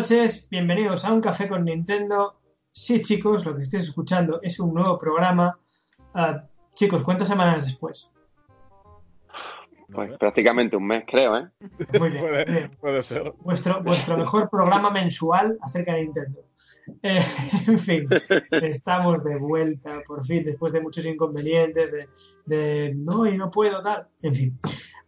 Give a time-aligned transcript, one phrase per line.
[0.00, 2.40] Buenas noches, bienvenidos a Un Café con Nintendo.
[2.72, 5.58] Sí, chicos, lo que estéis escuchando es un nuevo programa.
[6.14, 6.42] Ah,
[6.74, 8.10] chicos, ¿cuántas semanas después?
[9.92, 11.50] Pues prácticamente un mes, creo, ¿eh?
[11.98, 12.22] Muy bien.
[12.22, 12.70] Puede, bien.
[12.80, 13.30] puede ser.
[13.40, 16.40] Vuestro, vuestro mejor programa mensual acerca de Nintendo.
[17.02, 17.20] Eh,
[17.66, 18.08] en fin,
[18.52, 22.08] estamos de vuelta, por fin, después de muchos inconvenientes, de,
[22.46, 24.08] de no y no puedo, tal.
[24.22, 24.58] En fin,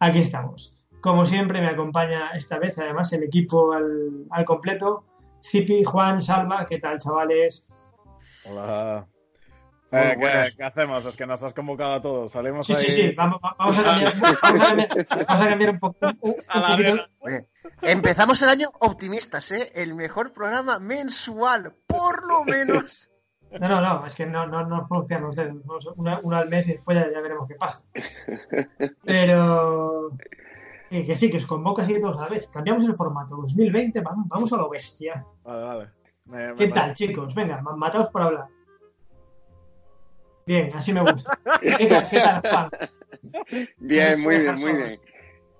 [0.01, 0.72] aquí estamos.
[1.03, 5.05] Como siempre, me acompaña esta vez, además, el equipo al, al completo.
[5.45, 7.69] Zipi, Juan, Salva, ¿qué tal, chavales?
[8.47, 9.09] Hola.
[9.91, 10.17] Eh,
[10.57, 11.05] ¿qué, hacemos?
[11.05, 12.31] Es que nos has convocado a todos.
[12.31, 12.85] Salimos Sí, ahí.
[12.85, 14.13] sí, sí, vamos, vamos a cambiar,
[14.43, 16.97] vamos a cambiar, vamos a cambiar un, poco, un, un A la poquito.
[17.19, 17.49] Oye,
[17.83, 19.73] empezamos el año optimistas, ¿eh?
[19.75, 23.11] El mejor programa mensual, por lo menos.
[23.51, 25.35] No, no, no, es que no, no, no nos podemos.
[25.37, 27.83] Vamos Una, una al mes y después ya, ya veremos qué pasa.
[29.05, 30.13] Pero
[30.93, 32.49] eh, que sí, que os convoca así todos a la vez.
[32.49, 33.37] Cambiamos el formato.
[33.37, 35.25] 2020, vamos, vamos a lo bestia.
[35.43, 35.89] Vale, vale.
[36.27, 37.35] Me- me ¿Qué tal, chicos?
[37.35, 38.47] Venga, ma- mataos por hablar.
[40.47, 41.39] Bien, así me gusta.
[41.61, 42.71] ¿Qué tal, qué tal, Juan?
[43.79, 45.01] Bien, muy bien, muy bien.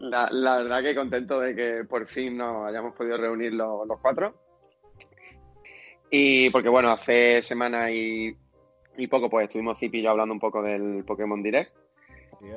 [0.01, 4.01] La, la verdad que contento de que por fin nos hayamos podido reunir los, los
[4.01, 4.35] cuatro.
[6.11, 8.37] Y porque bueno, hace semana y,
[8.97, 11.73] y poco pues estuvimos Zip y yo hablando un poco del Pokémon Direct.
[12.35, 12.51] Así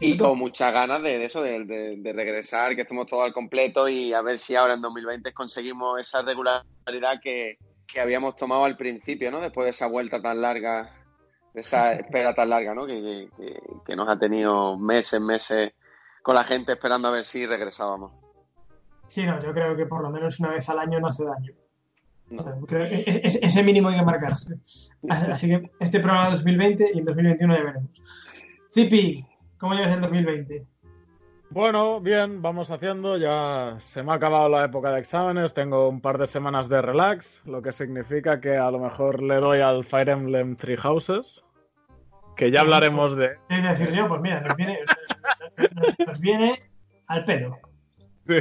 [0.00, 3.32] Y con muchas ganas de, de eso, de, de- de regresar, que estemos todos al
[3.32, 8.64] completo y a ver si ahora en 2020 conseguimos esa regularidad que, que habíamos tomado
[8.64, 9.40] al principio, ¿no?
[9.40, 10.90] Después de esa vuelta tan larga,
[11.54, 12.86] de esa espera tan larga, ¿no?
[12.86, 13.28] Que,
[13.86, 15.72] que- nos ha tenido meses, meses
[16.22, 18.12] con la gente esperando a ver si regresábamos.
[19.08, 21.52] Sí, no, yo creo que por lo menos una vez al año no hace daño.
[22.30, 22.44] No.
[22.66, 24.54] Creo que es- es- ese mínimo hay que marcarse.
[25.08, 27.90] Así que este programa 2020 y en 2021 ya veremos.
[28.74, 29.24] Zipi,
[29.58, 30.66] ¿cómo llevas el 2020?
[31.50, 33.16] Bueno, bien, vamos haciendo.
[33.16, 35.54] Ya se me ha acabado la época de exámenes.
[35.54, 39.36] Tengo un par de semanas de relax, lo que significa que a lo mejor le
[39.36, 41.42] doy al Fire Emblem Three Houses.
[42.36, 43.30] Que ya hablaremos de.
[43.48, 44.06] ¿Qué iba a decir yo?
[44.08, 44.78] Pues mira, nos viene,
[45.74, 46.62] nos- nos viene
[47.06, 47.58] al pelo.
[48.26, 48.34] Sí.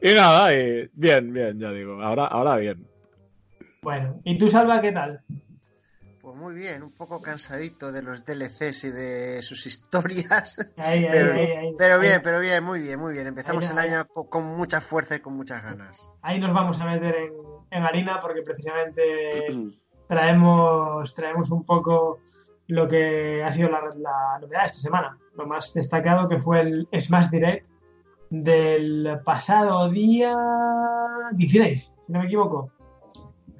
[0.00, 2.00] Y nada, y bien, bien, ya digo.
[2.00, 2.86] Ahora, ahora bien.
[3.82, 5.20] Bueno, ¿y tú, Salva, qué tal?
[6.28, 10.58] Pues muy bien, un poco cansadito de los DLCs y de sus historias.
[10.76, 11.74] Ahí, ahí, Pero, ahí, ahí.
[11.78, 13.28] pero Ahí- bien, pero bien, muy bien, muy bien.
[13.28, 16.12] Empezamos Ahí, el año co- con mucha fuerza y con muchas ganas.
[16.20, 17.32] Ahí nos vamos a meter en,
[17.70, 19.46] en harina porque precisamente
[20.08, 22.18] traemos, traemos un poco
[22.66, 25.16] lo que ha sido la, la novedad de esta semana.
[25.34, 27.70] Lo más destacado que fue el Smash Direct
[28.28, 30.36] del pasado día
[31.32, 32.70] 16, si no me equivoco.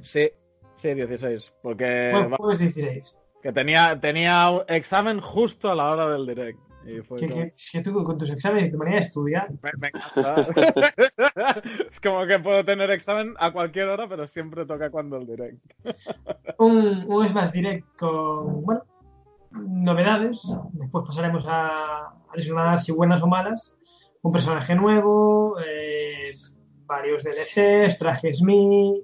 [0.03, 0.31] Sí,
[0.79, 1.53] sí, 16.
[1.63, 3.19] Porque jueves 16.
[3.43, 6.59] que tenía, tenía un examen justo a la hora del direct.
[6.87, 9.01] Y fue Que, como- que- es que tú con tus exámenes y tu manera de
[9.07, 10.37] estudiar, Me, me encanta.
[11.91, 15.59] es como que puedo tener examen a cualquier hora, pero siempre toca cuando el direct.
[16.59, 18.83] un, un Smash Direct con, bueno,
[19.51, 20.41] novedades.
[20.73, 23.75] Después pasaremos a, a desgranar si buenas o malas.
[24.23, 26.31] Un personaje nuevo, eh,
[26.87, 29.03] varios DLCs, trajes Mi.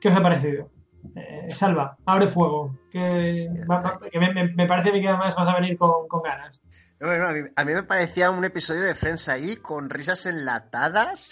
[0.00, 0.70] ¿Qué os ha parecido?
[1.14, 2.78] Eh, Salva, abre fuego.
[2.90, 3.48] Que,
[4.18, 6.60] me, me- me parece que además vas a venir con, con ganas.
[6.98, 11.28] Bueno, a, mí, a mí me parecía un episodio de Friends ahí, con risas enlatadas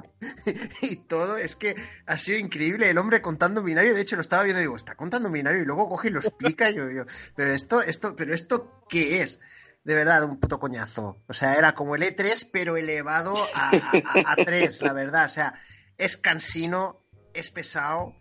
[0.82, 1.36] y todo.
[1.36, 3.94] Es que ha sido increíble el hombre contando binario.
[3.94, 6.20] De hecho, lo estaba viendo y digo, está contando binario y luego coge y lo
[6.20, 6.70] explica.
[6.70, 9.40] Y yo digo, pero esto, esto, pero esto, ¿qué es?
[9.84, 11.18] De verdad, un puto coñazo.
[11.28, 15.26] O sea, era como el E3, pero elevado a, a, a 3, la verdad.
[15.26, 15.54] O sea,
[15.98, 17.02] es cansino,
[17.34, 18.14] es pesado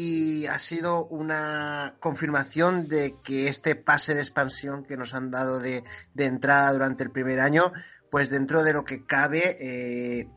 [0.00, 5.58] y ha sido una confirmación de que este pase de expansión que nos han dado
[5.58, 5.82] de,
[6.14, 7.72] de entrada durante el primer año,
[8.08, 10.28] pues dentro de lo que cabe, eh,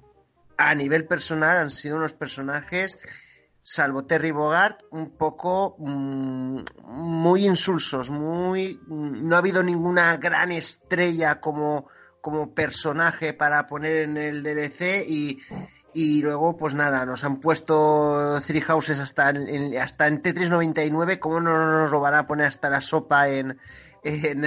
[0.58, 2.98] a nivel personal han sido unos personajes,
[3.62, 10.52] salvo Terry Bogart, un poco mm, muy insulsos, muy mm, no ha habido ninguna gran
[10.52, 11.88] estrella como,
[12.20, 15.40] como personaje para poner en el DLC y,
[15.94, 21.20] y luego, pues nada, nos han puesto Three Houses hasta en, hasta en Tetris 99.
[21.20, 23.58] ¿Cómo no nos lo van a poner hasta la sopa en,
[24.04, 24.46] en,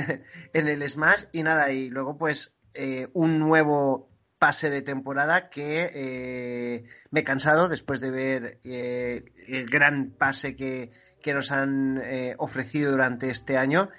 [0.52, 1.24] en el Smash?
[1.32, 7.24] Y nada, y luego, pues, eh, un nuevo pase de temporada que eh, me he
[7.24, 10.90] cansado después de ver eh, el gran pase que,
[11.22, 12.02] que nos han
[12.38, 13.90] ofrecido durante este año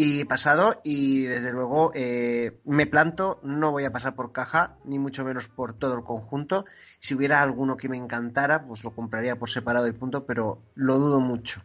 [0.00, 4.96] y pasado y desde luego eh, me planto, no voy a pasar por caja, ni
[4.96, 6.66] mucho menos por todo el conjunto.
[7.00, 11.00] Si hubiera alguno que me encantara, pues lo compraría por separado y punto, pero lo
[11.00, 11.62] dudo mucho.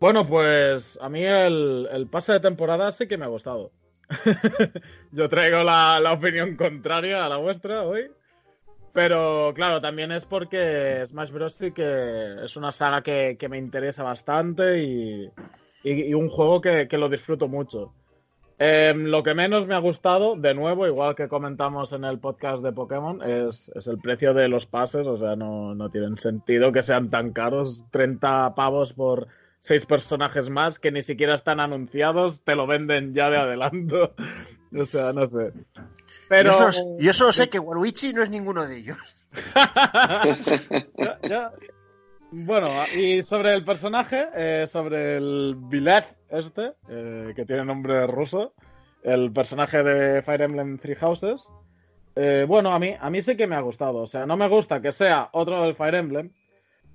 [0.00, 3.72] Bueno, pues a mí el, el pase de temporada sí que me ha gustado.
[5.12, 8.10] Yo traigo la, la opinión contraria a la vuestra hoy.
[8.94, 11.52] Pero claro, también es porque Smash Bros.
[11.52, 15.30] sí que es una saga que, que me interesa bastante y,
[15.84, 17.92] y- y un juego que, que lo disfruto mucho.
[18.58, 22.62] Em, lo que menos me ha gustado, de nuevo, igual que comentamos en el podcast
[22.62, 25.06] de Pokémon, es, es el precio de los pases.
[25.08, 27.84] O sea, no, no tienen sentido que sean tan caros.
[27.90, 29.26] 30 pavos por
[29.58, 34.14] seis personajes más que ni siquiera están anunciados, te lo venden ya de adelanto.
[34.76, 35.52] o sea, no sé.
[36.28, 36.50] Pero...
[36.52, 38.98] Yo, solo, yo solo sé que Waluigi no es ninguno de ellos.
[40.96, 41.52] Ya, ya.
[42.36, 48.54] Bueno, y sobre el personaje, eh, sobre el Bilet este, eh, que tiene nombre ruso,
[49.04, 51.46] el personaje de Fire Emblem Three Houses,
[52.16, 53.98] eh, bueno, a mí, a mí sí que me ha gustado.
[53.98, 56.32] O sea, no me gusta que sea otro del Fire Emblem,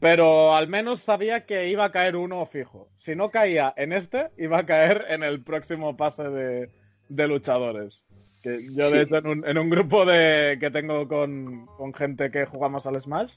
[0.02, 2.90] pero al menos sabía que iba a caer uno fijo.
[2.98, 6.70] Si no caía en este, iba a caer en el próximo pase de,
[7.08, 8.04] de luchadores.
[8.44, 9.04] Que yo, de Sí.
[9.06, 13.00] hecho, en un, en un grupo de, que tengo con, con gente que jugamos al
[13.00, 13.36] Smash,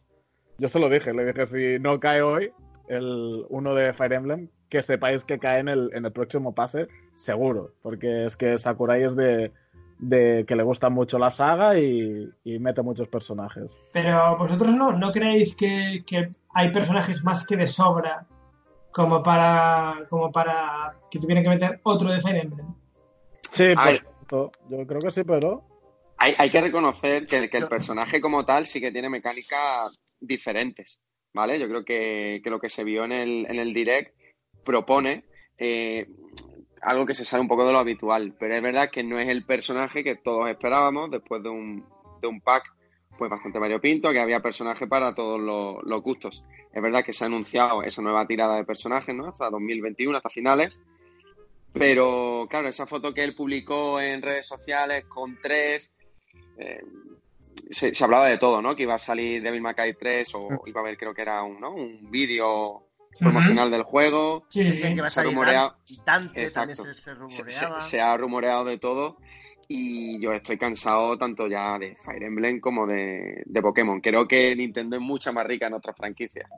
[0.58, 2.52] yo se lo dije, le dije, si no cae hoy
[2.88, 6.88] el uno de Fire Emblem, que sepáis que cae en el, en el próximo pase,
[7.14, 7.72] seguro.
[7.82, 9.52] Porque es que Sakurai es de,
[9.98, 13.76] de que le gusta mucho la saga y, y mete muchos personajes.
[13.92, 18.26] Pero vosotros no, ¿no creéis que, que hay personajes más que de sobra
[18.92, 22.66] como para, como para que tuvieran que meter otro de Fire Emblem?
[23.50, 24.52] Sí, supuesto.
[24.68, 25.62] Yo creo que sí, pero.
[26.18, 31.00] Hay, hay que reconocer que, que el personaje como tal sí que tiene mecánicas diferentes,
[31.34, 31.58] ¿vale?
[31.58, 34.14] Yo creo que, que lo que se vio en el, en el direct
[34.64, 35.24] propone
[35.58, 36.08] eh,
[36.80, 39.28] algo que se sale un poco de lo habitual, pero es verdad que no es
[39.28, 41.84] el personaje que todos esperábamos después de un,
[42.20, 42.74] de un pack
[43.18, 46.44] pues bastante variopinto, que había personaje para todos los, los gustos.
[46.72, 49.28] Es verdad que se ha anunciado esa nueva tirada de personajes, ¿no?
[49.28, 50.80] Hasta 2021, hasta finales,
[51.72, 55.92] pero claro, esa foto que él publicó en redes sociales con tres,
[56.58, 56.82] eh,
[57.70, 58.74] se, se hablaba de todo, ¿no?
[58.76, 61.42] Que iba a salir Devil May Cry 3 o iba a haber, creo que era
[61.42, 61.74] un, ¿no?
[61.74, 62.88] un vídeo
[63.18, 64.46] promocional del juego.
[64.50, 66.74] Sí, que va a Se salir rumorea- Dante, Exacto.
[66.74, 67.80] también se, se rumoreaba.
[67.80, 69.18] se- se ha rumoreado de todo
[69.68, 74.00] y yo estoy cansado tanto ya de Fire Emblem como de, de Pokémon.
[74.00, 76.48] Creo que Nintendo es mucha más rica en otras franquicias.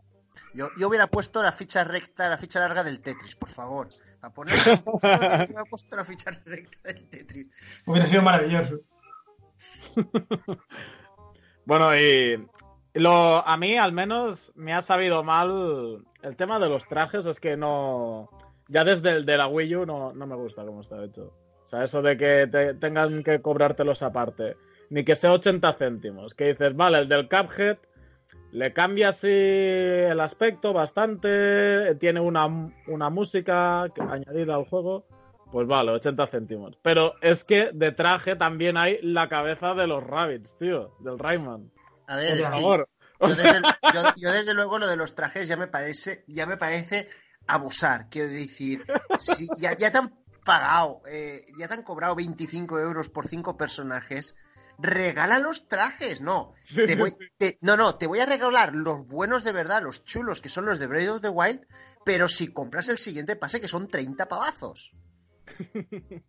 [0.52, 3.88] Yo, yo hubiera puesto la ficha recta, la ficha larga del Tetris, por favor.
[4.20, 4.54] Para poner
[4.86, 7.50] hubiera puesto la ficha recta del Tetris.
[7.86, 8.80] Hubiera sido maravilloso.
[11.66, 12.46] Bueno, y
[12.92, 17.40] lo, a mí al menos me ha sabido mal el tema de los trajes, es
[17.40, 18.28] que no...
[18.68, 21.32] Ya desde el de la Wii U no, no me gusta cómo está hecho.
[21.64, 24.56] O sea, eso de que te, tengan que cobrártelos aparte.
[24.90, 26.34] Ni que sea 80 céntimos.
[26.34, 27.78] Que dices, vale, el del Cuphead
[28.52, 32.46] le cambia así el aspecto bastante, tiene una,
[32.86, 35.06] una música añadida al juego.
[35.54, 36.76] Pues vale, 80 céntimos.
[36.82, 41.70] Pero es que de traje también hay la cabeza de los Rabbits, tío, del Rayman.
[42.08, 42.88] A ver, Por es Por que favor.
[43.20, 43.62] yo, desde,
[43.94, 47.08] yo- yo desde luego lo de los trajes ya me parece, ya me parece
[47.46, 48.08] abusar.
[48.10, 48.84] Quiero decir,
[49.16, 50.12] si ya, ya te han
[50.44, 54.34] pagado, eh, ya te han cobrado 25 euros por cinco personajes.
[54.76, 56.54] Regala los trajes, no.
[56.64, 57.26] Sí, Te sí, voy- sí.
[57.38, 60.66] te- no, no, te voy a regalar los buenos de verdad, los chulos, que son
[60.66, 61.60] los de Breath of the Wild,
[62.04, 64.96] pero si compras el siguiente pase, que son 30 pavazos.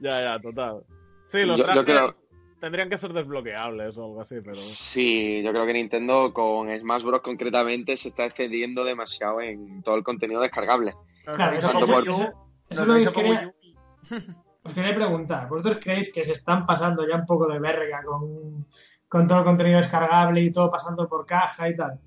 [0.00, 0.84] Ya, ya, total.
[1.28, 2.16] Sí, los Yo- yo trajes creo-
[2.60, 4.54] tendrían que ser desbloqueables o algo así, pero...
[4.56, 7.20] Sí, yo creo que Nintendo con Smash Bros.
[7.22, 10.94] concretamente se está excediendo demasiado en todo el contenido descargable.
[11.24, 12.32] Claro, eso, por- eso-
[12.68, 13.54] es lo lo que quería,
[14.64, 15.48] os quería preguntar.
[15.48, 18.66] ¿Vosotros creéis que se están pasando ya un poco de verga con,
[19.08, 22.00] con todo el contenido descargable y todo pasando por caja y tal?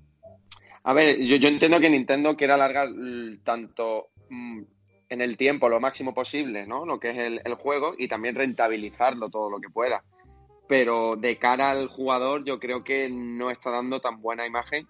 [0.84, 4.62] A ver, yo, yo entiendo que Nintendo quiere alargar l- tanto mm,
[5.08, 6.84] en el tiempo lo máximo posible, ¿no?
[6.84, 10.04] Lo que es el, el juego y también rentabilizarlo todo lo que pueda.
[10.66, 14.86] Pero de cara al jugador, yo creo que no está dando tan buena imagen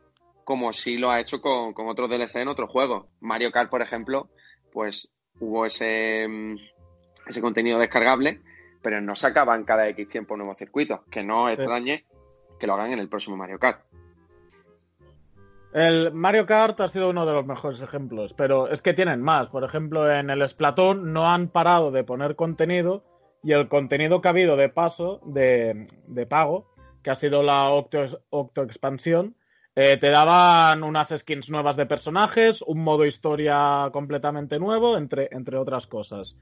[0.48, 3.06] como sí lo ha hecho con, con otros DLC en otros juegos.
[3.20, 4.30] Mario Kart, por ejemplo,
[4.72, 5.10] pues
[5.40, 6.56] hubo ese, mm,
[7.26, 8.40] ese contenido descargable,
[8.80, 11.00] pero no sacaban cada X tiempo nuevos circuitos.
[11.10, 12.06] Que no extrañe
[12.58, 13.84] que lo hagan en el próximo Mario Kart.
[15.72, 19.48] El Mario Kart ha sido uno de los mejores ejemplos, pero es que tienen más.
[19.48, 23.04] Por ejemplo, en el Splatoon no han parado de poner contenido
[23.42, 26.66] y el contenido que ha habido de paso, de, de pago,
[27.02, 29.36] que ha sido la Octo, Expansión,
[29.76, 35.56] eh, te daban unas skins nuevas de personajes, un modo historia completamente nuevo, entre, entre
[35.56, 36.36] otras cosas.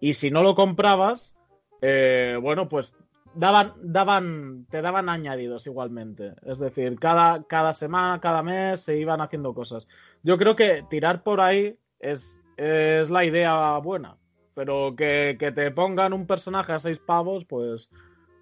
[0.00, 1.34] Y si no lo comprabas,
[1.80, 2.94] eh, bueno, pues
[3.34, 6.34] daban, daban, te daban añadidos igualmente.
[6.42, 9.86] Es decir, cada, cada semana, cada mes se iban haciendo cosas.
[10.22, 14.16] Yo creo que tirar por ahí es, es la idea buena.
[14.54, 17.88] Pero que, que te pongan un personaje a seis pavos, pues,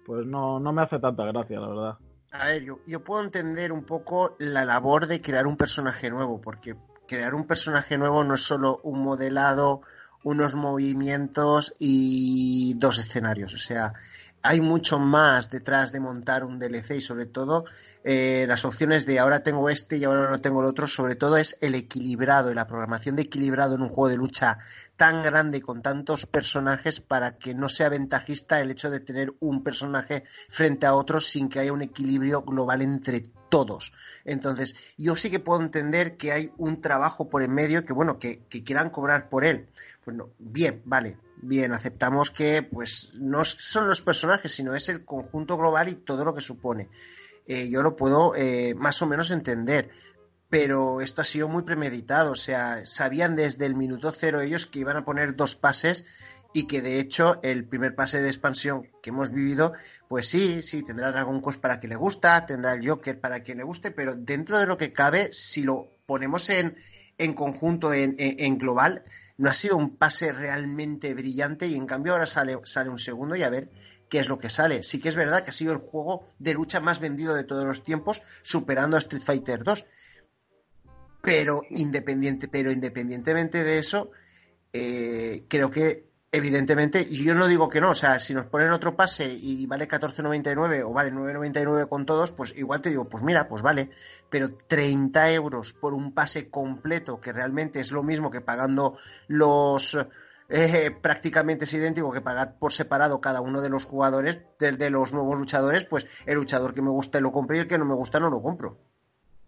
[0.05, 1.97] pues no, no me hace tanta gracia, la verdad.
[2.31, 6.41] A ver, yo, yo puedo entender un poco la labor de crear un personaje nuevo,
[6.41, 6.75] porque
[7.07, 9.81] crear un personaje nuevo no es solo un modelado,
[10.23, 13.53] unos movimientos y dos escenarios.
[13.53, 13.93] O sea,
[14.43, 17.65] hay mucho más detrás de montar un DLC y sobre todo
[18.03, 21.37] eh, las opciones de ahora tengo este y ahora no tengo el otro, sobre todo
[21.37, 24.57] es el equilibrado y la programación de equilibrado en un juego de lucha
[24.97, 29.63] tan grande con tantos personajes para que no sea ventajista el hecho de tener un
[29.63, 33.93] personaje frente a otro sin que haya un equilibrio global entre todos.
[34.25, 38.17] Entonces, yo sí que puedo entender que hay un trabajo por en medio que, bueno,
[38.17, 39.67] que, quieran cobrar por él.
[40.03, 45.57] Bueno, bien, vale, bien, aceptamos que pues no son los personajes, sino es el conjunto
[45.57, 46.89] global y todo lo que supone.
[47.45, 49.91] Eh, yo lo puedo eh, más o menos entender,
[50.49, 54.79] pero esto ha sido muy premeditado, o sea, sabían desde el minuto cero ellos que
[54.79, 56.05] iban a poner dos pases
[56.53, 59.73] y que de hecho el primer pase de expansión que hemos vivido,
[60.07, 63.59] pues sí, sí, tendrá Dragon Quest para quien le gusta, tendrá el Joker para quien
[63.59, 66.75] le guste, pero dentro de lo que cabe, si lo ponemos en,
[67.17, 69.03] en conjunto, en, global,
[69.37, 73.35] no ha sido un pase realmente brillante y en cambio ahora sale, sale un segundo
[73.35, 73.69] y a ver
[74.09, 74.83] qué es lo que sale.
[74.83, 77.63] Sí que es verdad que ha sido el juego de lucha más vendido de todos
[77.63, 79.85] los tiempos, superando a Street Fighter 2.
[81.21, 84.11] Pero, independiente, pero independientemente de eso,
[84.73, 88.95] eh, creo que evidentemente, yo no digo que no, o sea, si nos ponen otro
[88.95, 93.47] pase y vale 14.99 o vale 9.99 con todos, pues igual te digo, pues mira,
[93.49, 93.89] pues vale,
[94.29, 98.97] pero 30 euros por un pase completo, que realmente es lo mismo que pagando
[99.27, 99.97] los...
[100.53, 104.89] Eh, prácticamente es idéntico que pagar por separado cada uno de los jugadores, de, de,
[104.89, 107.85] los nuevos luchadores, pues el luchador que me gusta lo compro y el que no
[107.85, 108.77] me gusta no lo compro.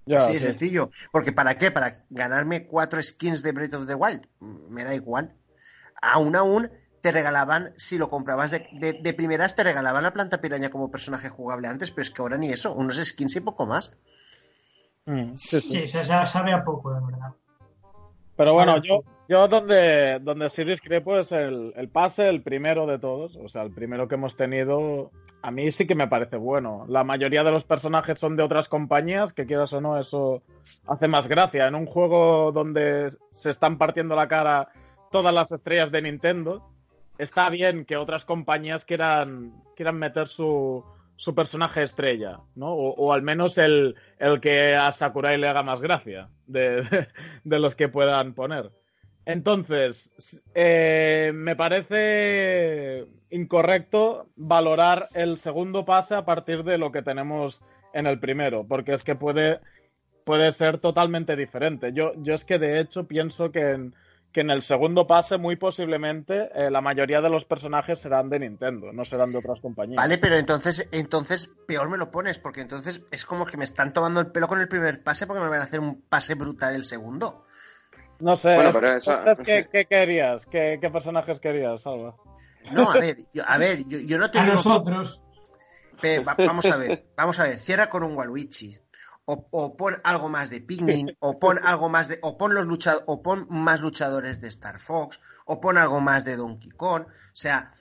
[0.05, 0.39] Ya, Así sí.
[0.39, 0.91] sencillo.
[1.11, 1.71] Porque ¿para qué?
[1.71, 4.27] Para ganarme cuatro skins de Breath of the Wild.
[4.69, 5.35] Me da igual
[6.03, 6.69] aún aún
[7.01, 10.89] te regalaban, si lo comprabas de, de, de, primeras, te regalaban la planta piraña como
[10.89, 13.97] personaje jugable antes, pero es que ahora ni eso, unos skins y poco más.
[15.05, 15.79] Mm, sí, sí.
[15.81, 17.33] sí, se sabe a poco, de verdad.
[18.35, 22.97] Pero bueno, yo, yo donde, donde sí discrepo es el, el, pase, el primero de
[22.97, 26.85] todos, o sea, el primero que hemos tenido, a mí sí que me parece bueno.
[26.87, 30.41] La mayoría de los personajes son de otras compañías, que quieras o no, eso
[30.87, 31.67] hace más gracia.
[31.67, 34.69] En un juego donde se están partiendo la cara
[35.13, 36.67] todas las estrellas de Nintendo,
[37.19, 40.83] está bien que otras compañías quieran, quieran meter su,
[41.15, 42.73] su personaje estrella, ¿no?
[42.73, 47.07] O, al menos el, el que a Sakurai le haga más gracia de, de,
[47.43, 48.71] de los que puedan poner.
[49.25, 50.11] Entonces,
[50.55, 57.61] eh, me parece incorrecto valorar el segundo pase a partir de lo que tenemos
[57.93, 59.59] en el primero, porque es que puede,
[60.25, 61.93] puede ser totalmente diferente.
[61.93, 63.95] Yo, yo es que de hecho pienso que en,
[64.33, 68.39] que en el segundo pase muy posiblemente eh, la mayoría de los personajes serán de
[68.39, 69.97] Nintendo, no serán de otras compañías.
[69.97, 73.93] Vale, pero entonces, entonces peor me lo pones, porque entonces es como que me están
[73.93, 76.73] tomando el pelo con el primer pase porque me van a hacer un pase brutal
[76.75, 77.45] el segundo.
[78.19, 79.19] No sé, bueno, pero eso...
[79.45, 80.45] ¿qué, ¿qué, querías?
[80.47, 82.15] ¿Qué, ¿Qué, personajes querías, Salva?
[82.71, 84.55] No, a ver, yo, a ver, yo, yo no te a digo...
[84.55, 85.21] nosotros.
[86.37, 88.79] vamos a ver, vamos a ver, cierra con un Waluigi,
[89.25, 92.65] o, o, pon algo más de Pikmin, o pon algo más de, o pon los
[92.65, 97.03] luchadores, o pon más luchadores de Star Fox, o pon algo más de Donkey Kong,
[97.07, 97.73] o sea,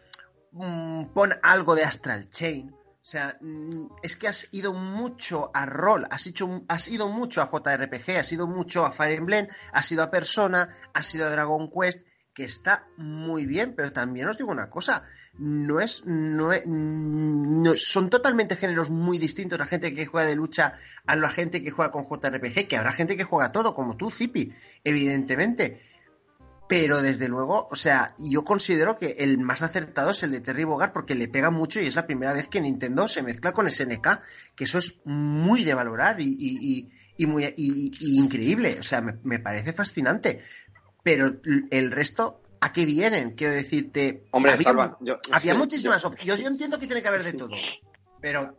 [0.52, 2.70] mmm, pon algo de Astral Chain.
[2.70, 7.42] O sea, mmm, es que has ido mucho a rol, has, hecho, has ido mucho
[7.42, 11.30] a JRPG, has ido mucho a Fire Emblem, has ido a Persona, has ido a
[11.30, 15.04] Dragon Quest, que está muy bien, pero también os digo una cosa,
[15.38, 20.36] no es, no es, no, son totalmente géneros muy distintos la gente que juega de
[20.36, 20.74] lucha
[21.06, 24.10] a la gente que juega con JRPG, que habrá gente que juega todo, como tú,
[24.10, 24.52] Zipi,
[24.84, 25.80] evidentemente.
[26.68, 30.64] Pero desde luego, o sea, yo considero que el más acertado es el de Terry
[30.64, 33.70] Bogard porque le pega mucho y es la primera vez que Nintendo se mezcla con
[33.70, 34.20] SNK,
[34.56, 38.78] que eso es muy de valorar y, y, y, y muy y, increíble.
[38.80, 40.40] O sea, me, me parece fascinante
[41.02, 41.36] pero
[41.70, 43.32] el resto, ¿a qué vienen?
[43.32, 44.24] Quiero decirte.
[44.30, 46.26] Hombre, había, Salva, yo, había muchísimas opciones.
[46.26, 47.56] Yo, yo, entiendo que tiene que haber de todo,
[48.20, 48.56] pero.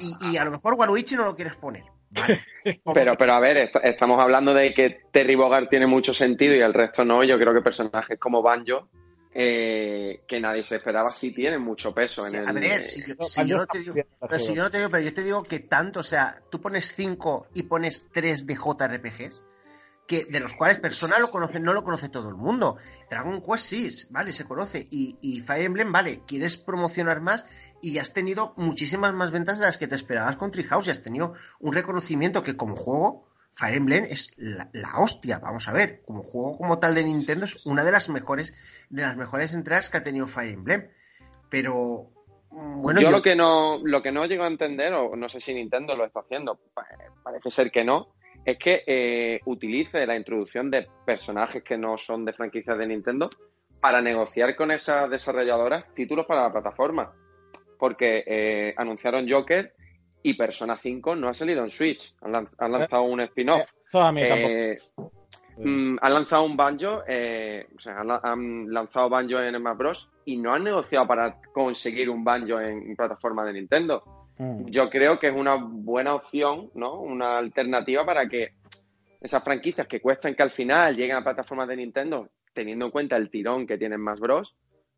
[0.00, 1.84] Y, y a lo mejor Waluigi no lo quieres poner.
[2.10, 2.40] Vale.
[2.94, 6.60] pero, pero a ver, est estamos hablando de que Terry Bogard tiene mucho sentido y
[6.60, 7.24] el resto no.
[7.24, 8.88] Yo creo que personajes como Banjo,
[9.32, 12.48] eh, que nadie se esperaba, sí tienen mucho peso sí, en el.
[12.48, 14.90] A ver, si yo, si yo no te digo, pero si yo no te digo,
[14.90, 18.54] pero yo te digo que tanto, o sea, tú pones 5 y pones 3 de
[18.54, 19.42] JRPGs
[20.06, 22.76] que de los cuales Persona lo conoce, no lo conoce todo el mundo.
[23.10, 24.86] Dragon Quest sí, vale, se conoce.
[24.90, 27.44] Y, y, Fire Emblem, vale, quieres promocionar más
[27.82, 31.02] y has tenido muchísimas más ventas de las que te esperabas con Treehouse y has
[31.02, 36.02] tenido un reconocimiento que como juego, Fire Emblem es la, la, hostia, vamos a ver,
[36.06, 38.54] como juego como tal de Nintendo es una de las mejores,
[38.90, 40.88] de las mejores entradas que ha tenido Fire Emblem.
[41.50, 42.10] Pero
[42.48, 45.28] Mm, Bueno, yo, yo- lo que no lo que no llego a entender, o no
[45.28, 46.86] sé si Nintendo lo está haciendo, pa-
[47.22, 48.14] parece ser que no,
[48.46, 53.28] es que eh, utilice la introducción de personajes que no son de franquicias de Nintendo
[53.80, 57.12] para negociar con esas desarrolladoras títulos para la plataforma.
[57.76, 59.74] Porque eh, anunciaron Joker
[60.22, 62.14] y Persona 5 no ha salido en Switch.
[62.22, 63.68] Han, han lanzado un spin-off.
[64.16, 64.76] Eh,
[65.56, 70.10] mm, han lanzado un Banjo, eh, o sea, han lanzado Banjo en Smash Bros.
[70.24, 74.15] y no han negociado para conseguir un Banjo en plataforma de Nintendo.
[74.38, 74.66] Mm.
[74.66, 77.00] Yo creo que es una buena opción, ¿no?
[77.00, 78.54] Una alternativa para que
[79.20, 83.16] esas franquicias que cuestan que al final lleguen a plataformas de Nintendo, teniendo en cuenta
[83.16, 84.56] el tirón que tienen Smash Bros.,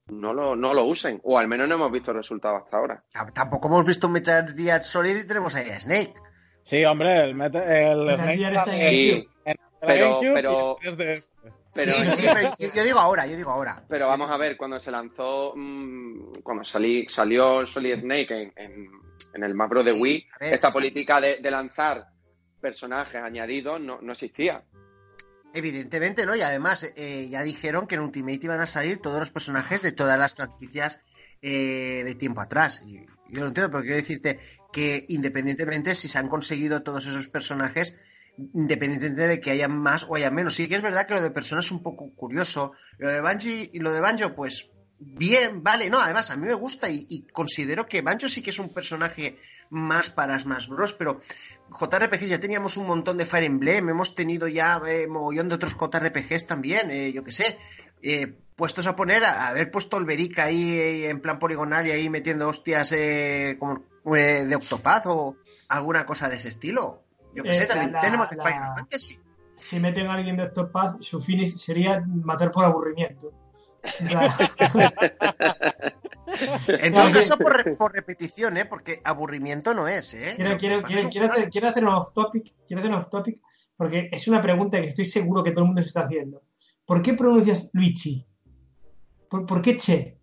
[0.09, 1.21] no lo, no lo usen.
[1.23, 3.04] O al menos no hemos visto resultados hasta ahora.
[3.35, 6.14] Tampoco hemos visto Metal Gear Solid y tenemos ahí a Snake.
[6.62, 9.28] Sí, hombre, el, el Metal Snake Gear está en Sí,
[9.80, 11.25] pero- GameCube pero- y en 3DS.
[11.75, 13.85] pero, sí, sí, pero yo, yo digo ahora, yo digo ahora.
[13.88, 18.88] Pero vamos a ver, cuando se lanzó, mm, cuando salí, salió Solid Snake en, en,
[19.34, 22.08] en el Macro de Wii, ver, esta política de, de lanzar
[22.60, 24.64] personajes añadidos no, no existía.
[25.54, 26.37] Evidentemente, ¿no?
[26.37, 29.92] Y además, eh, ya dijeron que en Ultimate iban a salir todos los personajes de
[29.92, 31.00] todas las franquicias
[31.40, 32.82] eh, de tiempo atrás.
[32.87, 34.38] Y yo lo entiendo, pero quiero decirte
[34.72, 37.98] que independientemente si se han conseguido todos esos personajes,
[38.54, 40.54] independientemente de que haya más o haya menos.
[40.54, 42.72] Sí que es verdad que lo de Persona es un poco curioso.
[42.98, 45.88] Lo de Bungie y lo de Banjo, pues bien, vale.
[45.90, 48.68] No, además a mí me gusta y, y considero que Banjo sí que es un
[48.70, 49.38] personaje
[49.70, 50.94] más para Smash Bros.
[50.94, 51.20] Pero
[51.70, 55.74] JRPGs ya teníamos un montón de Fire Emblem, hemos tenido ya eh, mogollón de otros
[55.78, 57.58] JRPGs también, eh, yo qué sé.
[58.02, 62.08] Eh, puestos a poner, a haber puesto Olveric ahí eh, en plan poligonal y ahí
[62.10, 63.84] metiendo hostias eh, como
[64.16, 65.36] eh, de Octopath o
[65.68, 67.02] alguna cosa de ese estilo.
[67.34, 69.18] Yo qué Eh, sé, también la- tenemos de la- Final Fantasy.
[69.61, 73.32] Si meten a alguien de Octopath, su finish sería matar por aburrimiento.
[76.66, 78.64] En todo caso, por, re- por repetición, ¿eh?
[78.66, 80.34] Porque aburrimiento no es, ¿eh?
[80.36, 83.40] quiero, hacer, personaje- quiero hacer un off topic, quiero hacer un off topic,
[83.76, 86.42] porque es una pregunta que estoy seguro que todo el mundo se está haciendo.
[86.84, 88.26] ¿Por qué pronuncias Luigi?
[89.28, 90.18] ¿Por, por qué Che?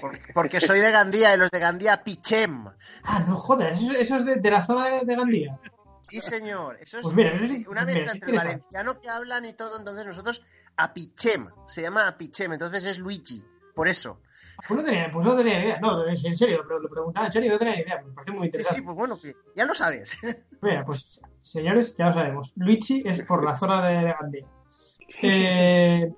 [0.00, 2.66] por- Porque soy de Gandía y los de Gandía Pichem.
[3.04, 5.58] Ah, no jodas, eso, eso es de, de la zona de, de Gandía.
[6.02, 6.76] Sí, señor.
[6.80, 7.30] Eso es Pues mira,
[7.68, 9.78] una mezcla entre el valenciano que hablan y todo.
[9.78, 10.42] Entonces nosotros
[10.82, 11.48] Apichem.
[11.66, 12.52] Se llama Apichem.
[12.52, 13.44] Entonces es Luigi.
[13.74, 14.20] Por eso.
[14.66, 15.80] Pues no tenía, pues no tenía idea.
[15.80, 18.02] No, en serio, lo, lo preguntaba en serio, no tenía ni idea.
[18.02, 18.80] Me parece muy interesante.
[18.80, 19.18] sí, pues bueno,
[19.56, 20.18] ya lo sabes.
[20.62, 22.52] Mira, pues señores, ya lo sabemos.
[22.56, 24.46] Luigi es por la zona de Gandía.
[25.22, 26.08] Eh,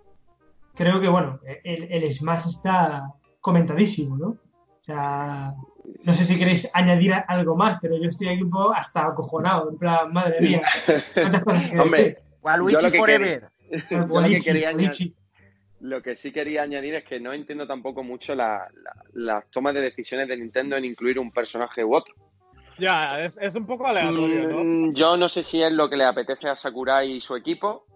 [0.75, 4.29] creo que, bueno, el, el Smash está comentadísimo, ¿no?
[4.29, 5.55] O sea,
[6.05, 9.70] no sé si queréis añadir algo más, pero yo estoy aquí un poco hasta acojonado,
[9.70, 10.62] en plan, madre mía.
[11.14, 13.51] ¿cuántas cosas que Hombre, lo que Forever.
[13.91, 15.15] lo que Luigi, quería Luigi.
[15.81, 19.75] Lo que sí quería añadir es que no entiendo tampoco mucho la- la- las tomas
[19.75, 22.15] de decisiones de Nintendo en incluir un personaje u otro.
[22.79, 24.65] Ya, es, es un poco aleatorio, ¿no?
[24.65, 27.87] Mm, Yo no sé si es lo que le apetece a Sakurai y su equipo,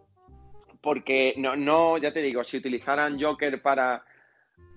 [0.81, 4.05] porque no, no, ya te digo, si utilizaran Joker para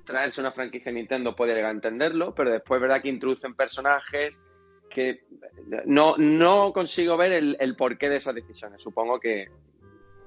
[0.05, 3.53] traerse una franquicia de Nintendo puede llegar a entenderlo, pero después es verdad que introducen
[3.55, 4.39] personajes
[4.89, 5.25] que
[5.85, 8.81] no, no consigo ver el, el porqué de esas decisiones.
[8.81, 9.47] Supongo que,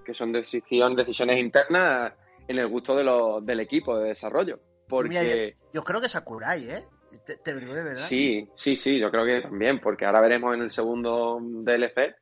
[0.04, 2.12] que son decisión, decisiones internas
[2.48, 4.58] en el gusto de los- del equipo de desarrollo.
[4.88, 6.84] Porque Mira, Yo creo que Sakurai, ¿eh?
[7.24, 8.02] Te, te lo digo de verdad.
[8.06, 12.14] Sí, sí, sí, yo creo que también, porque ahora veremos en el segundo DLC,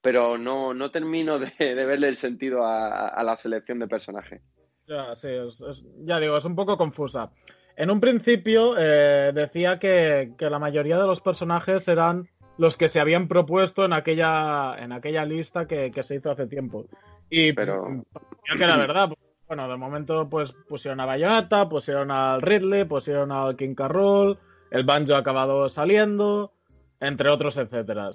[0.00, 4.40] pero no, no termino de, de verle el sentido a, a la selección de personajes.
[4.86, 7.30] Ya, sí, es- es- ya digo, es un poco confusa.
[7.76, 12.88] En un principio eh, decía que, que la mayoría de los personajes eran los que
[12.88, 16.86] se habían propuesto en aquella, en aquella lista que, que se hizo hace tiempo.
[17.30, 19.10] Y Pero- parecía que era verdad.
[19.48, 24.38] Bueno, de momento pues pusieron a Bayonetta, pusieron al Ridley, pusieron al King Carroll,
[24.72, 26.52] el Banjo ha acabado saliendo,
[26.98, 28.10] entre otros, etcétera.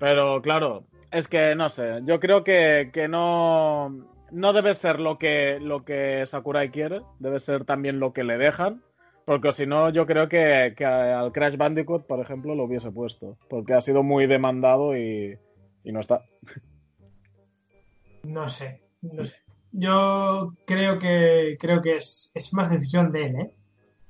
[0.00, 3.90] Pero claro, es que no sé, yo creo que, que no,
[4.32, 8.36] no debe ser lo que, lo que Sakurai quiere, debe ser también lo que le
[8.36, 8.82] dejan,
[9.24, 13.36] porque si no, yo creo que, que al Crash Bandicoot, por ejemplo, lo hubiese puesto,
[13.48, 15.38] porque ha sido muy demandado y,
[15.84, 16.22] y no está.
[18.24, 19.36] No sé, no sé.
[19.72, 23.54] Yo creo que creo que es, es más decisión de él, ¿eh?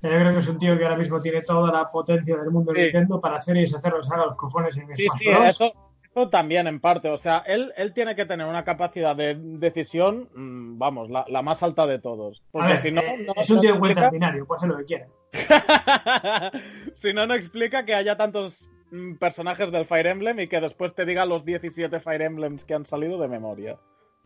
[0.03, 2.73] Yo creo que es un tío que ahora mismo tiene toda la potencia del mundo
[2.73, 2.83] de Sí.
[2.87, 5.49] Nintendo para hacer y deshacer los haga los cojones en Sí, Smash sí, Bros.
[5.49, 5.92] eso
[6.31, 7.09] también en parte.
[7.09, 11.43] O sea, él, él tiene que tener una capacidad de decisión, mm, vamos, la, la
[11.43, 12.43] más alta de todos.
[12.51, 14.69] Porque ver, si no, eh, no- es un no tío cuenta explica- binario, puede hacer
[14.69, 15.07] lo que quiera.
[16.95, 20.95] si no, no explica que haya tantos mm, personajes del Fire Emblem y que después
[20.95, 23.79] te diga los 17 Fire Emblems que han salido de memoria.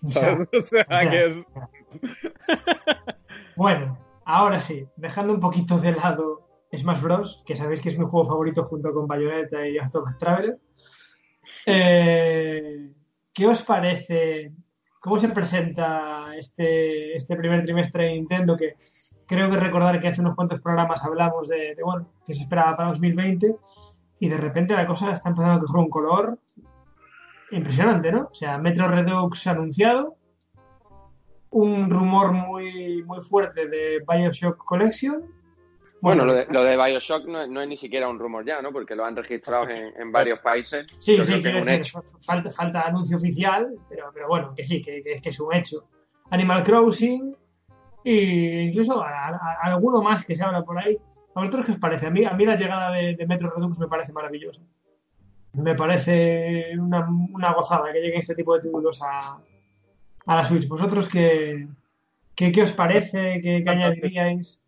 [0.04, 0.48] ¿Sabes?
[0.52, 1.46] O sea, que es...
[3.56, 6.42] Bueno, ahora sí, dejando un poquito de lado
[6.76, 10.58] Smash Bros., que sabéis que es mi juego favorito junto con Bayonetta y Octopath Traveler.
[11.64, 12.92] Eh,
[13.32, 14.52] ¿Qué os parece?
[15.00, 18.56] ¿Cómo se presenta este, este primer trimestre de Nintendo?
[18.56, 18.76] Que
[19.26, 22.88] creo que recordar que hace unos cuantos programas hablamos de, bueno, que se esperaba para
[22.90, 23.56] 2020
[24.18, 26.38] y de repente la cosa está empezando a coger un color
[27.50, 28.28] impresionante, ¿no?
[28.30, 30.16] O sea, Metro Redux anunciado,
[31.50, 35.22] un rumor muy, muy fuerte de Bioshock Collection.
[36.00, 38.70] Bueno, lo, de, lo de Bioshock no, no, es ni siquiera un rumor ya, ¿no?
[38.70, 40.86] Porque lo han registrado en, en varios países.
[41.00, 42.04] Sí, Yo sí, que es un hecho.
[42.22, 45.88] Falta, falta, anuncio oficial, pero, pero bueno, que sí, que, que, que, es un hecho.
[46.30, 47.36] Animal Crossing
[48.04, 50.96] e incluso a, a, a alguno más que se habla por ahí.
[51.34, 52.06] ¿A vosotros qué os parece?
[52.06, 54.62] A mí, a mí la llegada de, de Metro Redux me parece maravillosa.
[55.52, 59.38] Me parece una, una, gozada que lleguen este tipo de títulos a,
[60.26, 60.68] a la Switch.
[60.68, 61.66] ¿Vosotros qué,
[62.34, 63.40] qué, qué os parece?
[63.42, 64.60] ¿Qué, qué añadiríais?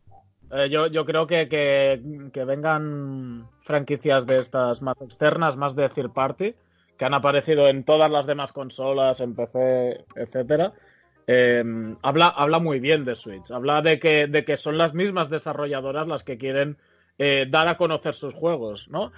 [0.50, 6.12] Eh, yo, yo, creo que, que, vengan franquicias de estas más externas, más de third
[6.12, 6.54] party,
[6.96, 10.72] que han aparecido en todas las demás consolas, en PC, etcétera.
[11.26, 11.62] Eh,
[12.02, 13.50] habla, habla muy bien de Switch.
[13.50, 16.78] Habla de que, de que son las mismas desarrolladoras las que quieren
[17.18, 19.12] eh, dar a conocer sus juegos, ¿no?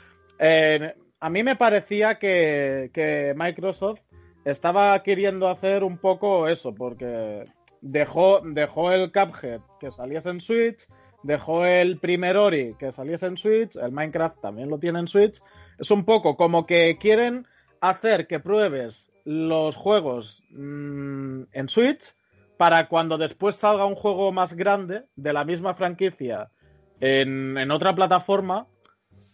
[1.22, 4.00] A mí me parecía que, que Microsoft
[4.44, 7.44] estaba queriendo hacer un poco eso, porque
[7.82, 10.86] dejó, dejó el Cuphead que saliese en Switch,
[11.22, 15.40] dejó el primer Ori que saliese en Switch, el Minecraft también lo tiene en Switch.
[15.78, 17.46] Es un poco como que quieren
[17.80, 22.14] hacer que pruebes los juegos mmm, en Switch
[22.56, 26.50] para cuando después salga un juego más grande de la misma franquicia
[27.00, 28.66] en, en otra plataforma,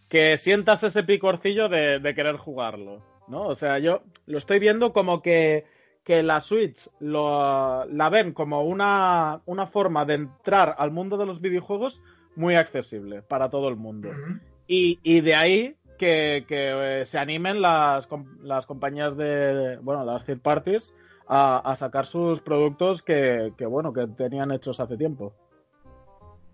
[0.07, 3.03] que sientas ese picorcillo de, de querer jugarlo.
[3.27, 3.47] ¿no?
[3.47, 5.65] O sea, yo lo estoy viendo como que,
[6.07, 11.25] que la Switch lo, la ven como una, una, forma de entrar al mundo de
[11.25, 12.01] los videojuegos
[12.37, 14.07] muy accesible para todo el mundo.
[14.07, 14.41] Uh -huh.
[14.67, 18.07] y, y, de ahí que, que eh, se animen las,
[18.41, 20.93] las, compañías de, bueno, las third parties
[21.27, 25.33] a, a sacar sus productos que, que, bueno, que tenían hechos hace tiempo.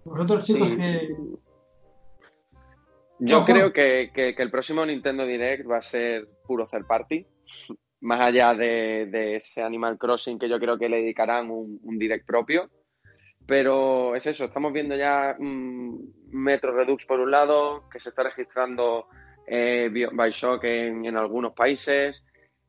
[0.04, 0.78] Vosotros chicos sí.
[0.78, 1.16] que
[3.20, 7.28] yo creo que, que, que, el próximo Nintendo Direct va a ser puro third party,
[8.04, 11.98] más allá de, de, ese Animal Crossing que yo creo que le dedicarán un, un
[11.98, 12.70] Direct propio.
[13.46, 15.98] Pero es eso, estamos viendo ya mmm,
[16.32, 19.08] Metro Redux por un lado, que se está registrando
[19.48, 22.26] eh, Bioshock en, en, algunos países.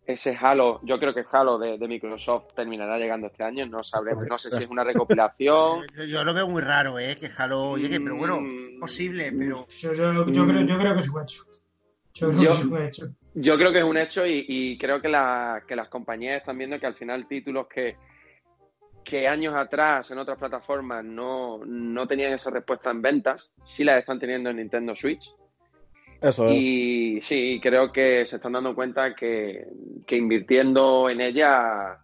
[0.07, 4.27] Ese Halo, yo creo que Halo de, de, Microsoft terminará llegando este año, no sabremos,
[4.29, 5.87] no sé si es una recopilación.
[5.97, 7.17] yo, yo, lo veo muy raro, ¿eh?
[7.19, 9.67] Que Halo llegue, pero bueno, mm, posible, pero.
[9.69, 11.43] Yo, yo, yo, creo, yo creo que es un hecho.
[12.15, 13.09] Yo creo, que, es un hecho.
[13.35, 16.57] yo creo que es un hecho y, y creo que, la, que, las compañías están
[16.57, 17.97] viendo que al final títulos que,
[19.03, 23.99] que años atrás en otras plataformas no, no tenían esa respuesta en ventas, sí las
[23.99, 25.35] están teniendo en Nintendo Switch.
[26.21, 26.53] Eso es.
[26.53, 29.67] Y sí, creo que se están dando cuenta que,
[30.07, 31.99] que, invirtiendo en ella,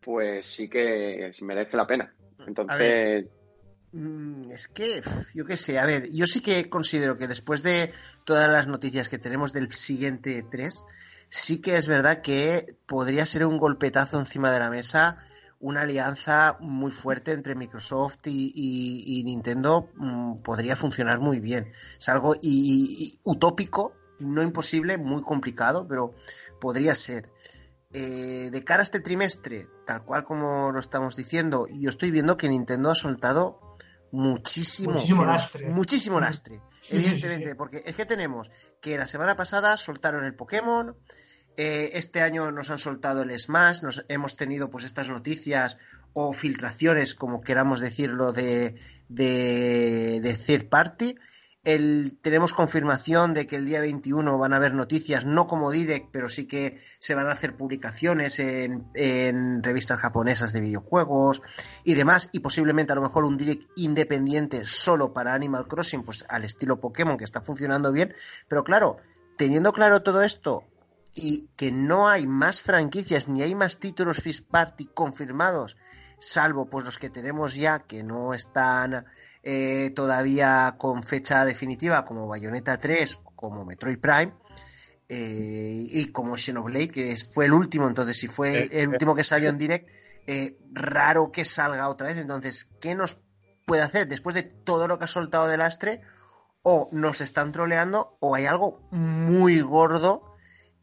[0.00, 2.14] pues sí que merece la pena.
[2.46, 3.32] Entonces.
[3.92, 5.02] Mm, es que,
[5.34, 7.92] yo qué sé, a ver, yo sí que considero que después de
[8.24, 10.84] todas las noticias que tenemos del siguiente 3,
[11.28, 15.18] sí que es verdad que podría ser un golpetazo encima de la mesa
[15.62, 18.52] una alianza muy fuerte entre Microsoft y,
[19.06, 21.70] y, Nintendo mmm, podría funcionar muy bien.
[21.98, 22.34] Es algo
[23.22, 26.14] utópico, no imposible, muy complicado, pero
[26.60, 27.30] podría ser.
[27.94, 32.36] Eh, de cara a este trimestre, tal cual como lo estamos diciendo, yo estoy viendo
[32.36, 33.71] que Nintendo ha soltado
[34.12, 35.68] muchísimo, muchísimo lastre.
[35.68, 40.24] Muchísimo lastre, sí, evidentemente, sí, sí, porque es que tenemos que la semana pasada soltaron
[40.24, 40.96] el Pokémon,
[41.56, 45.76] eh, este año nos han soltado el Smash, nos hemos tenido pues estas noticias
[46.14, 48.74] o filtraciones, como queramos decirlo, de,
[49.08, 51.16] de, de third party.
[51.64, 56.28] Tenemos confirmación de que el día 21 van a haber noticias, no como direct, pero
[56.28, 61.40] sí que se van a hacer publicaciones en, en, revistas japonesas de videojuegos
[61.84, 66.24] y demás, y posiblemente a lo mejor un direct independiente solo para Animal Crossing, pues
[66.28, 68.12] al estilo Pokémon, que está funcionando bien.
[68.48, 68.96] Pero claro,
[69.36, 70.64] teniendo claro todo esto,
[71.14, 75.76] y que no hay más franquicias ni hay más títulos First Party confirmados,
[76.18, 79.06] salvo pues los que tenemos ya que no están
[79.42, 84.34] eh, todavía con fecha definitiva, como Bayonetta 3, como Metroid Prime.
[85.08, 89.50] Eh, y como Xenoblade, que fue el último, entonces si fue el último que salió
[89.50, 89.86] en direct,
[90.26, 92.18] eh, raro que salga otra vez.
[92.18, 93.20] Entonces, ¿qué nos
[93.66, 96.00] puede hacer después de todo lo que ha soltado de lastre?
[96.62, 100.36] O nos están troleando, o hay algo muy gordo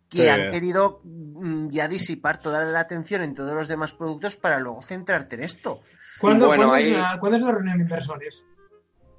[0.10, 0.28] que sí.
[0.28, 4.82] han querido mm, ya disipar toda la atención en todos los demás productos para luego
[4.82, 5.82] centrarte en esto.
[6.17, 8.43] ¿Cuándo, bueno, ¿cuándo, es, la, ¿cuándo es, la, reunión de inversores?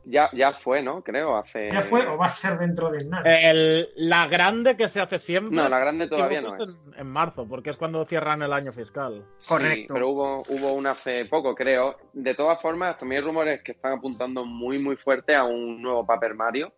[0.05, 1.03] Ya, ya fue, ¿no?
[1.03, 1.71] Creo, hace...
[1.73, 3.23] ¿Ya fue o va a ser dentro del nada?
[3.31, 5.55] El- la grande que se hace siempre.
[5.55, 8.73] No, la grande todavía no es En, en marzo, porque es cuando cierran el año
[8.73, 9.25] fiscal.
[9.39, 9.95] Sí, Correcto.
[9.95, 11.97] pero hubo, hubo una hace poco, creo.
[12.13, 16.07] De todas formas, también hay rumores que están apuntando muy, muy fuerte a un nuevo
[16.07, 16.73] Paper Mario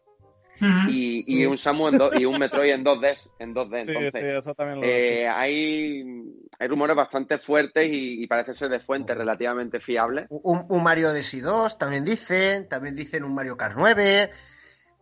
[0.61, 1.47] Y, y Sí.
[1.47, 3.31] un Samu en do- y un Metroid en 2D.
[3.41, 6.05] En 2D Sí, entonces, sí, eso también lo eh, hay,
[6.59, 10.27] hay rumores bastante fuertes y, y parece ser de fuentes relativamente fiables.
[10.31, 14.23] Un, un Mario Odyssey 2 también dicen, también dicen un Mario Kart 9.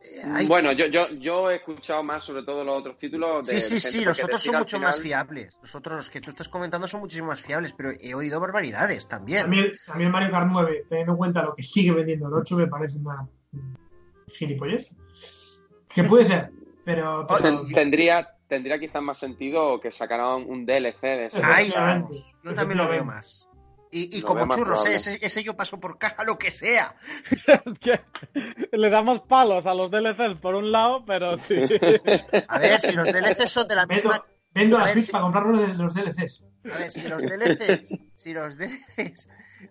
[0.03, 3.47] Eh, hay- Bueno, yo, yo, yo he escuchado más sobre todo los otros títulos.
[3.47, 5.59] De, sí, sí, sí, los otros son mucho final- más fiables.
[5.61, 9.09] Los otros, los que tú estás comentando, son muchísimo más fiables, pero he oído barbaridades
[9.09, 9.51] también.
[9.51, 12.67] Mí el Mario Kart 9, teniendo en cuenta lo que sigue vendiendo el 8, me
[12.67, 13.29] parece una
[14.29, 14.91] gilipollez.
[15.95, 16.51] Que puede ser,
[16.85, 17.27] pero...
[17.29, 21.41] pero- Ten- Tendría, tendría quizás más sentido que sacaran un DLC de ese.
[21.43, 22.11] Ahí estamos.
[22.45, 23.47] Yo también lo veo más.
[23.93, 24.95] Y, como churros, ¿eh?
[24.95, 26.95] ese, ese yo paso por caja lo que sea.
[27.67, 28.01] Es que
[28.71, 31.57] le damos palos a los DLCs por un lado, pero sí.
[32.47, 34.25] A ver, si los DLCs son de la Vendo, misma.
[34.55, 36.45] vendo A la Switch si- para comprar los DLCs.
[36.65, 39.29] A ver, si los DLCs, si los DLCs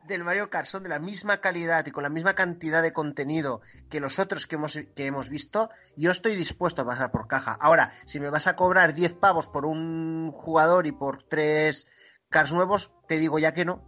[0.08, 3.62] del Mario Kart son de la misma calidad y con la misma cantidad de contenido
[3.90, 7.58] que los otros que hemos, que hemos visto, yo estoy dispuesto a pasar por caja.
[7.60, 11.88] Ahora, si me vas a cobrar 10 pavos por un jugador y por tres
[12.30, 13.84] cars nuevos, te digo ya que no.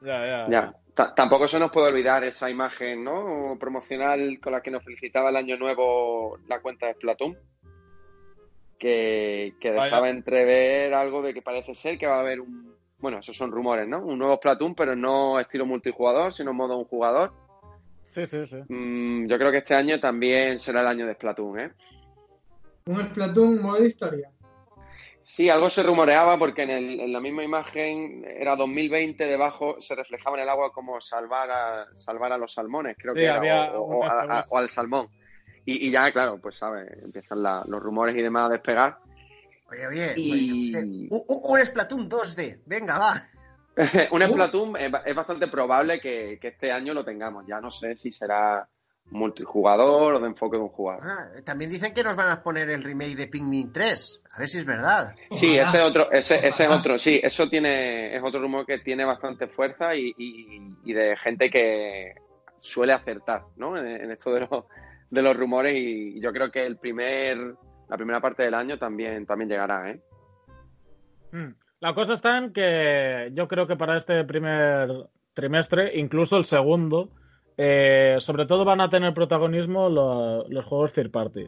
[0.00, 0.46] ya, ya.
[0.50, 0.74] Ya.
[0.94, 3.56] Ta- Tampoco se nos puede olvidar esa imagen ¿no?
[3.60, 7.38] promocional con la que nos felicitaba el año nuevo la cuenta de Splatoon.
[8.80, 9.84] Que, que Vaya.
[9.84, 12.74] dejaba entrever algo de que parece ser que va a haber un.
[12.98, 13.98] Bueno, esos son rumores, ¿no?
[14.02, 17.30] Un nuevo Splatoon, pero no estilo multijugador, sino modo un jugador.
[18.08, 18.56] Sí, sí, sí.
[18.68, 21.70] Mm, yo creo que este año también será el año de Splatoon, ¿eh?
[22.86, 24.30] Un Splatoon modo historia.
[25.22, 29.94] Sí, algo se rumoreaba porque en, el- en la misma imagen era 2020, debajo se
[29.94, 33.36] reflejaba en el agua como salvar a, salvar a los salmones, creo Sí, que era,
[33.36, 35.08] había o, o- una a- a- segunda- o al salmón.
[35.64, 38.98] Y, y ya, claro, pues sabes, empiezan la- los rumores y demás a despegar.
[39.70, 43.22] Oye, oye, Y- oye, un, un- Splatoon 2D, venga, va.
[44.10, 44.22] Un.
[44.22, 47.46] Splatoon es, ba- es bastante probable que, que este año lo tengamos.
[47.46, 48.68] Ya no sé si será
[49.12, 51.02] multijugador o de enfoque de un jugador.
[51.06, 54.22] Ah, también dicen que nos van a poner el remake de Pikmin 3.
[54.34, 55.14] A ver si es verdad.
[55.32, 55.62] Sí, Ojalá.
[55.62, 56.76] ese otro, ese, ese es Ojalá.
[56.76, 61.16] otro, sí, eso tiene, es otro rumor que tiene bastante fuerza y, y- y de
[61.16, 62.14] gente que
[62.60, 63.76] suele acertar, ¿no?
[63.78, 64.64] En, en esto de los,
[65.10, 67.54] de los rumores y yo creo que el primer,
[67.88, 70.00] la primera parte del año también, también llegará, ¿eh?
[71.32, 71.54] Mm.
[71.80, 77.08] La cosa está en que yo creo que para este primer trimestre, incluso el segundo,
[77.56, 81.46] eh, sobre todo van a tener protagonismo lo- los juegos third party.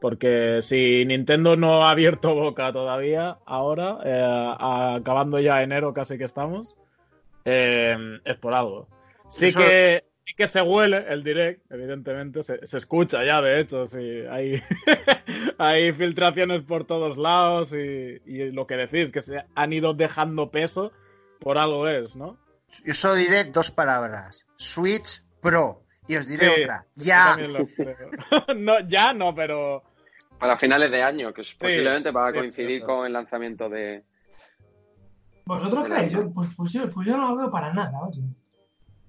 [0.00, 4.54] Porque si Nintendo no ha abierto boca todavía, ahora, eh,
[4.96, 6.76] acabando ya enero casi que estamos,
[7.44, 8.88] eh, es por algo.
[9.28, 10.04] Sí Eso- que,
[10.36, 14.62] que se huele el direct, evidentemente, se, se escucha ya, de hecho, sí, hay,
[15.58, 20.50] hay filtraciones por todos lados y, y lo que decís, que se han ido dejando
[20.50, 20.92] peso,
[21.40, 22.38] por algo es, ¿no?
[22.84, 24.46] Yo solo diré dos palabras.
[24.56, 25.84] Switch Pro.
[26.06, 26.86] Y os diré Sí, otra.
[26.94, 27.36] Ya.
[28.56, 29.82] no, ya no, pero...
[30.38, 34.04] Para finales de año, que es- posiblemente va a sí, coincidir con el lanzamiento de...
[35.44, 36.14] ¿Vosotros creéis?
[36.34, 38.20] Pues, pues, yo, pues yo no lo veo para nada, oye.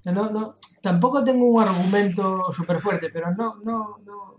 [0.06, 4.36] No, no, tampoco tengo un argumento súper fuerte, pero no, no, no,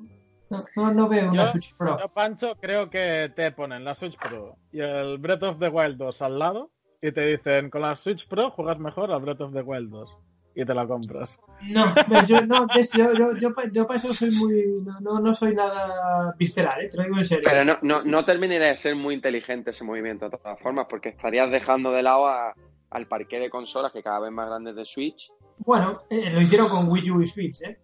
[0.77, 1.99] no, no, veo una Yo- Switch Pro.
[1.99, 5.97] Yo, Pancho, creo que te ponen la Switch Pro y el Breath of the Wild
[5.97, 6.71] 2 al lado
[7.03, 10.17] y te dicen, con la Switch Pro juegas mejor al Breath of the Wild 2
[10.55, 11.39] y te la compras.
[11.63, 14.65] No, ves, yo, no, yo, yo, yo, yo para eso soy muy.
[14.83, 16.89] No, no, no soy nada visceral, ¿eh?
[16.91, 17.49] te lo digo en serio.
[17.49, 21.11] Pero no, no, no terminaría de ser muy inteligente ese movimiento de todas formas, porque
[21.11, 22.55] estarías dejando de lado a-
[22.91, 26.69] al parque de consolas que cada vez más grandes de Switch Bueno, eh, lo hicieron
[26.69, 27.79] con Wii U y Switch, ¿eh?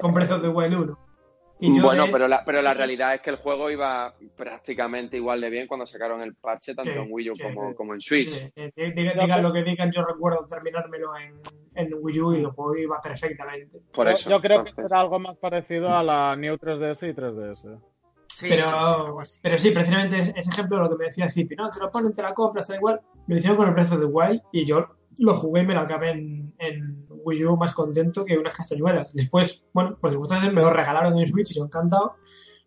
[0.00, 0.98] Con Breath of the Wild 1.
[1.60, 5.16] Y yo Bueno, de- pero la, pero la realidad es que el juego iba prácticamente
[5.16, 7.74] igual de bien cuando sacaron el parche, tanto Sí, en Wii U sí, como, sí.
[7.74, 8.52] como en Switch.
[8.54, 11.40] eh, digan, lo que digan, yo recuerdo terminármelo en,
[11.74, 13.80] en Wii U y el juego iba perfectamente.
[13.92, 14.30] Por Yo- eso.
[14.30, 17.80] yo creo que será algo más parecido a la New 3DS y 3DS.
[18.38, 21.68] Sí, Pero, pero sí, precisamente es- ese ejemplo de lo que me decía Zipi, ¿no?
[21.70, 23.00] Te lo ponen, te la compras, da igual.
[23.26, 24.86] Lo hicieron con el Breath of the Wild y yo
[25.18, 29.12] lo jugué y me lo acabé en, en Wii U más contento que unas castañuelas.
[29.12, 32.14] Después, bueno, por circunstancias me lo regalaron en Switch y yo encantado.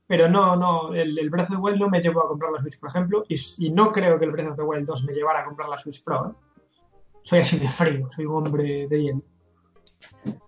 [0.08, 2.60] Pero no, no, el, el Breath of the Wild no me llevó a comprar la
[2.60, 5.14] Switch, por ejemplo, y, y no creo que el Breath of the Wild 2 me
[5.14, 6.28] llevara a comprar la Switch Pro.
[6.32, 6.34] ¿eh?
[7.24, 9.22] Soy así de frío, soy un hombre de hielo.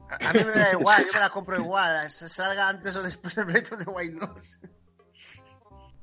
[0.10, 2.10] A, a mí me da igual, yo me la compro igual.
[2.10, 4.60] se Salga antes o después del Breath of the Wild 2.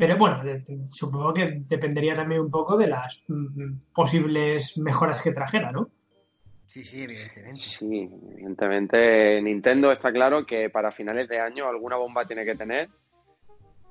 [0.00, 0.42] Pero bueno,
[0.88, 5.90] supongo que dependería también un poco de las mm, posibles mejoras que trajera, ¿no?
[6.64, 7.60] Sí, sí, evidentemente.
[7.60, 12.88] Sí, evidentemente Nintendo está claro que para finales de año alguna bomba tiene que tener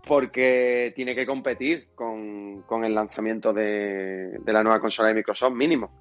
[0.07, 5.53] porque tiene que competir con, con el lanzamiento de, de la nueva consola de Microsoft
[5.53, 5.91] mínimo.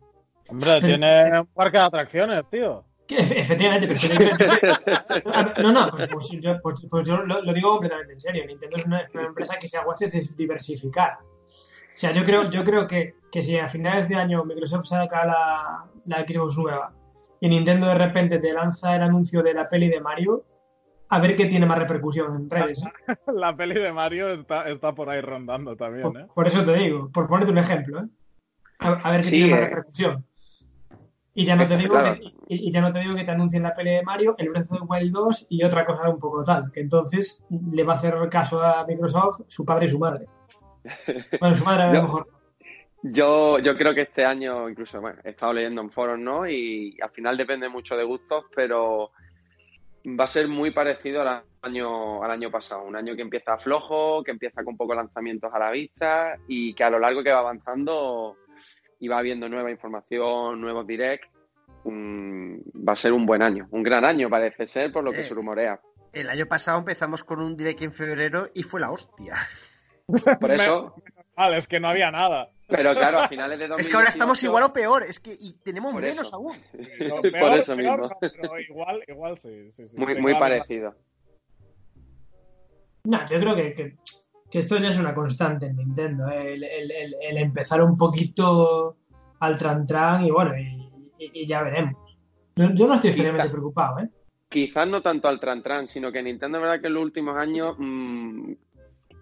[0.49, 2.83] Hombre, tiene un parque de atracciones, tío.
[3.09, 8.21] Efectivamente, pero No, no, pues, pues yo, pues- pues yo lo, lo digo completamente en
[8.21, 8.47] serio.
[8.47, 11.18] Nintendo es una, una empresa que se aguace de diversificar.
[11.23, 15.25] O sea, yo creo, yo creo que, que si a finales de año Microsoft saca
[15.27, 16.92] la, la Xbox nueva
[17.40, 20.44] y Nintendo de repente te lanza el anuncio de la peli de Mario,
[21.09, 22.85] a ver qué tiene más repercusión en redes.
[22.85, 23.16] ¿eh?
[23.33, 26.25] La peli de Mario está, está por ahí rondando también, ¿eh?
[26.27, 28.07] Por, por eso te digo, por ponerte un ejemplo, ¿eh?
[28.81, 29.64] A, a ver qué Sí, tiene más eh.
[29.71, 30.25] repercusión.
[31.38, 32.14] Y ya no te digo Claro.
[32.14, 34.72] que, y, ya no te digo que te anuncien la peli de Mario, el Breath
[34.72, 37.96] of the Wild 2 y otra cosa un poco tal, que entonces le va a
[37.96, 40.27] hacer caso a Microsoft su padre y su madre.
[41.38, 42.29] Bueno, su madre a lo mejor.
[43.05, 46.48] Yo, yo creo que este año, incluso, bueno, he estado leyendo en foros, ¿no?
[46.48, 49.12] Y al final depende mucho de gustos, pero
[50.05, 52.83] va a ser muy parecido al año, al año pasado.
[52.83, 56.83] Un año que empieza flojo, que empieza con pocos lanzamientos a la vista y que
[56.83, 58.37] a lo largo que va avanzando
[58.99, 61.25] y va habiendo nueva información, nuevos direct,
[61.85, 62.57] mm,
[62.87, 63.69] va a ser un buen año.
[63.71, 65.25] Un gran año parece ser, por lo que Eh.
[65.25, 65.81] se rumorea.
[66.13, 69.35] El año pasado empezamos con un direct en febrero y fue la hostia.
[70.41, 70.95] Por eso,
[71.37, 72.51] Vale, es que no había nada.
[72.67, 73.79] pero claro, a finales de 2018...
[73.81, 76.37] Es que ahora estamos igual o peor, es que y tenemos Por menos eso.
[76.37, 76.57] aún.
[76.73, 77.97] No, Por eso peor, mismo.
[78.09, 79.97] no, pero igual, igual sí, sí, sí.
[79.99, 80.95] Muy, muy parecido.
[83.05, 83.97] No, yo creo que, que-
[84.51, 86.29] que esto ya es una constante en Nintendo.
[86.31, 86.55] ¿eh?
[86.55, 88.97] El, el- el- el empezar un poquito
[89.41, 91.95] al tran-tran y bueno, y, y- y ya veremos.
[92.57, 94.09] Yo, yo no estoy Quizá- preocupado, ¿eh?
[94.49, 97.77] Quizás no tanto al Tran Tran, sino que Nintendo, verdad que en los últimos años,
[97.79, 98.53] mm,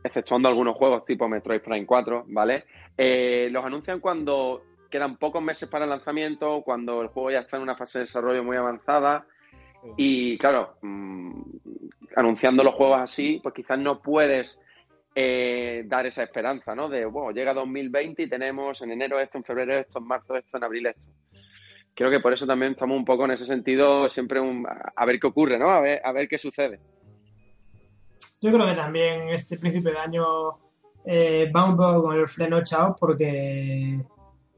[0.04, 2.64] exceptuando algunos juegos tipo Metroid Prime 4, ¿vale?
[2.96, 7.56] Eh, los anuncian cuando quedan pocos meses para el lanzamiento, cuando el juego ya está
[7.56, 9.26] en una fase de desarrollo muy avanzada.
[9.96, 11.40] Y claro, mm,
[12.14, 14.58] anunciando los juegos así, pues quizás no puedes
[15.18, 16.90] eh, dar esa esperanza, ¿no?
[16.90, 20.58] De, bueno, llega 2020 y tenemos en enero esto, en febrero esto, en marzo esto,
[20.58, 21.10] en abril esto.
[21.94, 25.18] Creo que por eso también estamos un poco en ese sentido, siempre un- a ver
[25.18, 25.70] qué ocurre, ¿no?
[25.70, 26.78] A ver, a ver qué sucede.
[28.42, 30.24] Yo creo que también este principio de año
[31.06, 33.98] eh, va un poco con el freno echado porque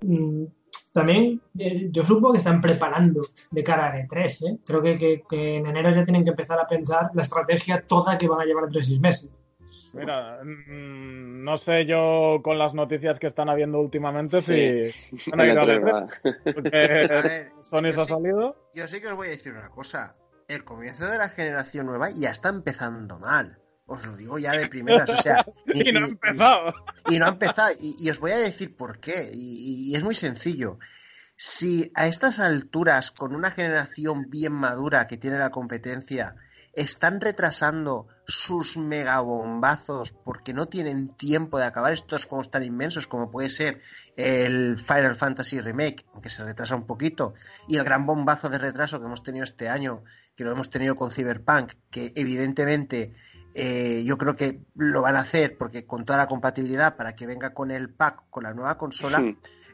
[0.01, 0.45] mm,
[0.93, 3.21] también eh, yo supongo que están preparando
[3.53, 4.49] de cara a E3.
[4.51, 4.59] ¿eh?
[4.67, 8.41] Creo que, en enero ya tienen que empezar a pensar la estrategia toda que van
[8.41, 9.33] a llevar entre seis meses.
[9.95, 14.93] Mira, mm, no sé yo con las noticias que están habiendo últimamente Sí.
[15.19, 18.71] si han ido a El ver, E3, A porque ver, Sony se ha salido.
[18.75, 20.17] Yo sí que os voy a decir una cosa.
[20.49, 23.59] El comienzo de la generación nueva ya está empezando mal.
[23.87, 25.09] Os lo digo ya de primeras.
[25.09, 26.75] O sea, Y no ha empezado.
[27.09, 27.71] Y no ha empezado.
[27.81, 29.31] Y, y os voy a decir por qué.
[29.33, 30.79] Y, y es muy sencillo.
[31.37, 36.35] Si a estas alturas, con una generación bien madura que tiene la competencia,
[36.73, 41.93] están retrasando sus megabombazos porque no tienen tiempo de acabar.
[41.95, 43.81] Estos juegos tan inmensos como puede ser
[44.17, 47.33] el Final Fantasy Remake, aunque se retrasa un poquito,
[47.69, 50.03] y el gran bombazo de retraso que hemos tenido este año,
[50.37, 53.15] que lo hemos tenido con Cyberpunk, que evidentemente
[53.55, 57.27] eh, yo creo que lo van a hacer porque con toda la compatibilidad para que
[57.27, 59.21] venga con el pack, con la nueva consola,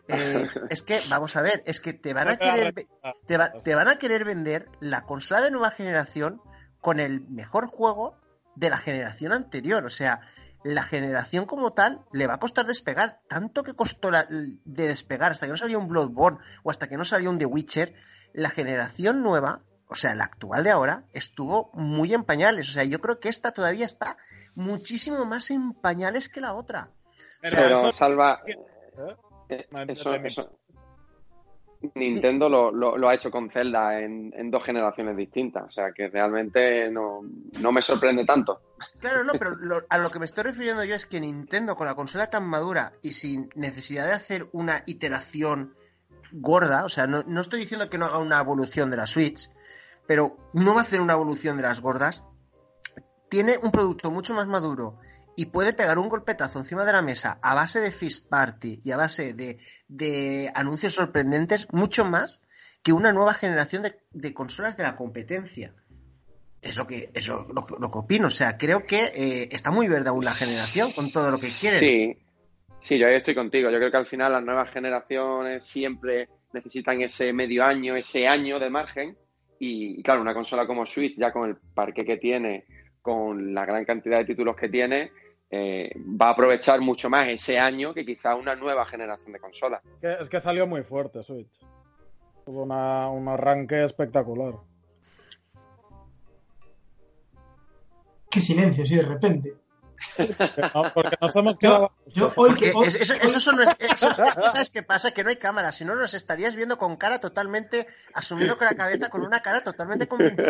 [0.08, 2.88] eh, es que, vamos a ver, es que te van a querer, ve-
[3.26, 6.40] te, va- te van a querer vender la consola de nueva generación
[6.80, 8.14] con el mejor juego
[8.56, 9.84] de la generación anterior.
[9.84, 10.20] O sea,
[10.62, 13.20] la generación como tal le va a costar despegar.
[13.28, 16.96] Tanto que costó la- de despegar hasta que no salió un Bloodborne o hasta que
[16.96, 17.94] no salió un The Witcher,
[18.32, 22.68] la generación nueva, o sea, la actual de ahora, estuvo muy en pañales.
[22.68, 24.16] O sea, yo creo que esta todavía está
[24.54, 26.90] muchísimo más en pañales que la otra.
[27.42, 28.40] Pero salva.
[28.46, 28.56] ¿eh?
[29.50, 30.58] eh, Eso, eso-
[31.94, 35.64] Nintendo lo, lo- lo ha hecho con Zelda en, en dos generaciones distintas.
[35.64, 37.22] O sea que realmente no,
[37.72, 38.60] me sorprende tanto.
[39.00, 41.86] Claro, no, pero lo- a lo que me estoy refiriendo yo es que Nintendo, con
[41.86, 45.74] la consola tan madura y sin necesidad de hacer una iteración
[46.32, 49.50] gorda, o sea, no, no estoy diciendo que no haga una evolución de la Switch,
[50.06, 52.24] pero no va a hacer una evolución de las gordas,
[53.28, 54.98] tiene un producto mucho más maduro
[55.36, 58.90] y puede pegar un golpetazo encima de la mesa a base de Fist Party y
[58.92, 59.58] a base de,
[59.88, 62.42] de anuncios sorprendentes, mucho más
[62.82, 65.74] que una nueva generación de, de consolas de la competencia.
[66.62, 68.28] Es lo que, eso lo, que- lo que opino.
[68.28, 71.48] O sea, creo que eh, está muy verde aún la generación con todo lo que
[71.48, 71.80] quieren.
[71.80, 72.16] Sí,
[72.80, 73.70] sí, yo ahí estoy contigo.
[73.70, 78.58] Yo creo que al final las nuevas generaciones siempre necesitan ese medio año, ese año
[78.58, 79.16] de margen.
[79.58, 82.64] Y, y claro, una consola como Switch, ya con el parque que tiene,
[83.02, 85.10] con la gran cantidad de títulos que tiene,
[85.56, 85.90] eh,
[86.20, 89.82] va a aprovechar mucho más ese año que quizá una nueva generación de consolas.
[90.02, 91.60] Es que salió muy fuerte Switch.
[92.44, 94.54] Tuvo una- un arranque espectacular.
[98.30, 99.54] Qué silencio, sí, de repente.
[100.74, 101.92] No, porque nos hemos quedado.
[102.06, 105.10] Yo hoy Porque que hoy- es- eso, eso son eso- es que sabes qué pasa,
[105.12, 108.74] que no hay cámara, si no nos estarías viendo con cara totalmente, asumiendo con la
[108.74, 110.44] cabeza con una cara totalmente convincente.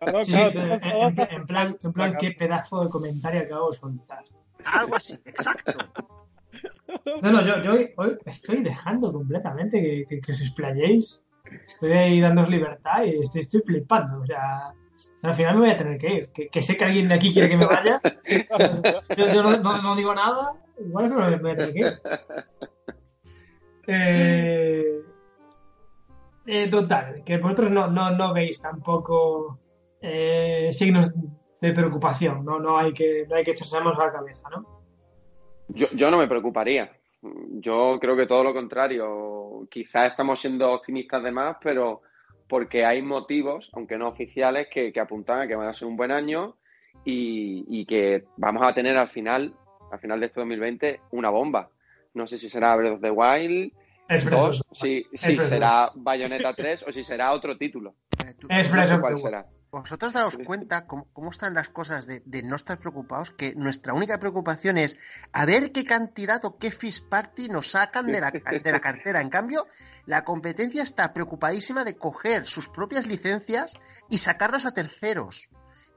[0.00, 3.70] Claro, sí, sí, claro, en, en- en plan, en plan, qué pedazo de comentario acabo
[3.70, 4.24] de soltar.
[4.64, 5.72] Algo así, exacto.
[7.22, 11.22] No, no, yo, yo hoy, hoy estoy dejando completamente que, que, que os explayéis.
[11.66, 14.20] Estoy ahí dándoos libertad y estoy, estoy flipando.
[14.20, 14.72] O sea,
[15.22, 16.32] al final me voy a tener que ir.
[16.32, 18.00] Que, que sé que alguien de aquí quiere que me vaya.
[19.16, 20.52] Yo, no, no- digo nada.
[20.78, 22.00] Igual es me voy a tener que ir.
[23.86, 25.02] Eh,
[26.46, 29.58] eh, total, que vosotros no, no, no veis tampoco
[30.00, 31.12] eh, signos
[31.60, 32.44] de preocupación.
[32.44, 34.66] No, no hay que, no hay que echarse a la cabeza, ¿no?
[35.68, 36.90] Yo, yo no me preocuparía.
[37.22, 39.66] Yo creo que todo lo contrario.
[39.70, 42.02] Quizás estamos siendo optimistas de más, pero
[42.50, 45.96] porque hay motivos, aunque no oficiales, que, que apuntan a que van a ser un
[45.96, 46.56] buen año
[47.04, 49.54] y, y que vamos a tener al final,
[49.92, 51.70] al final de este 2020, una bomba.
[52.12, 53.72] No sé si será Breath of the Wild
[54.08, 54.76] Es Breath of 2, the
[55.16, 57.94] si, será Bayonetta 3 o si será otro título.
[58.48, 59.46] Es No sé cuál será.
[59.72, 63.94] Vosotros daos cuenta cómo, cómo están las cosas de, de no estar preocupados, que nuestra
[63.94, 64.98] única preocupación es
[65.32, 68.32] a ver qué cantidad o qué fish party nos sacan de la,
[68.64, 69.20] de la cartera.
[69.20, 69.68] En cambio,
[70.06, 75.48] la competencia está preocupadísima de coger sus propias licencias y sacarlas a terceros.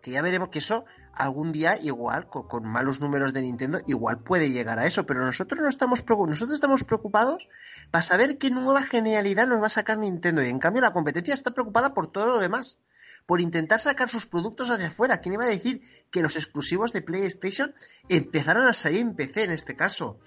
[0.04, 4.20] Que ya veremos que eso algún día igual, con, con malos números de Nintendo, igual
[4.20, 5.08] puede llegar a eso.
[5.08, 6.36] Pero nosotros no estamos preocupados.
[6.36, 7.50] Nosotros estamos preocupados
[7.90, 10.44] para saber qué nueva genialidad nos va a sacar Nintendo.
[10.44, 12.78] Y en cambio la competencia está preocupada por todo lo demás
[13.26, 15.18] por intentar sacar sus productos hacia afuera.
[15.20, 17.74] ¿Quién iba a decir que los exclusivos de PlayStation
[18.10, 20.20] empezaron a salir en PC en este caso?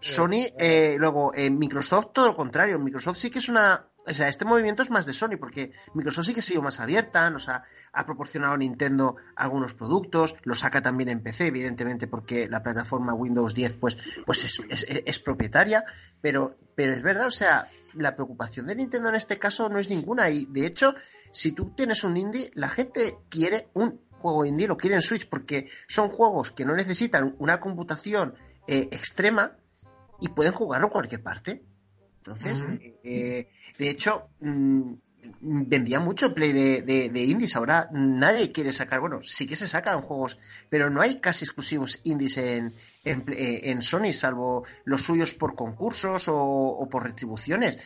[0.00, 2.78] Sony, eh, luego eh, Microsoft todo lo contrario.
[2.78, 3.86] Microsoft sí que es una...
[4.04, 6.80] O sea, este movimiento es más de Sony porque Microsoft sí que ha sido más
[6.80, 12.08] abierta, nos ha, ha proporcionado a Nintendo algunos productos, lo saca también en PC, evidentemente
[12.08, 13.96] porque la plataforma Windows 10 pues,
[14.26, 15.84] pues es, es- es propietaria,
[16.20, 19.88] pero, pero es verdad, o sea, la preocupación de Nintendo en este caso no es
[19.90, 20.94] ninguna y de hecho
[21.30, 25.28] si tú tienes un indie, la gente quiere un juego indie, lo quiere en Switch
[25.28, 28.34] porque son juegos que no necesitan una computación
[28.66, 29.56] eh, extrema
[30.20, 31.64] y pueden jugarlo en cualquier parte.
[32.18, 32.78] Entonces, Ujú.
[33.02, 34.92] eh, de hecho, mm,
[35.40, 37.56] vendía mucho Play de, de- de indies.
[37.56, 42.00] Ahora nadie quiere sacar, bueno, sí que se sacan juegos, pero no hay casi exclusivos
[42.04, 47.78] indies en, en, eh, en Sony, salvo los suyos por concursos o, o por retribuciones.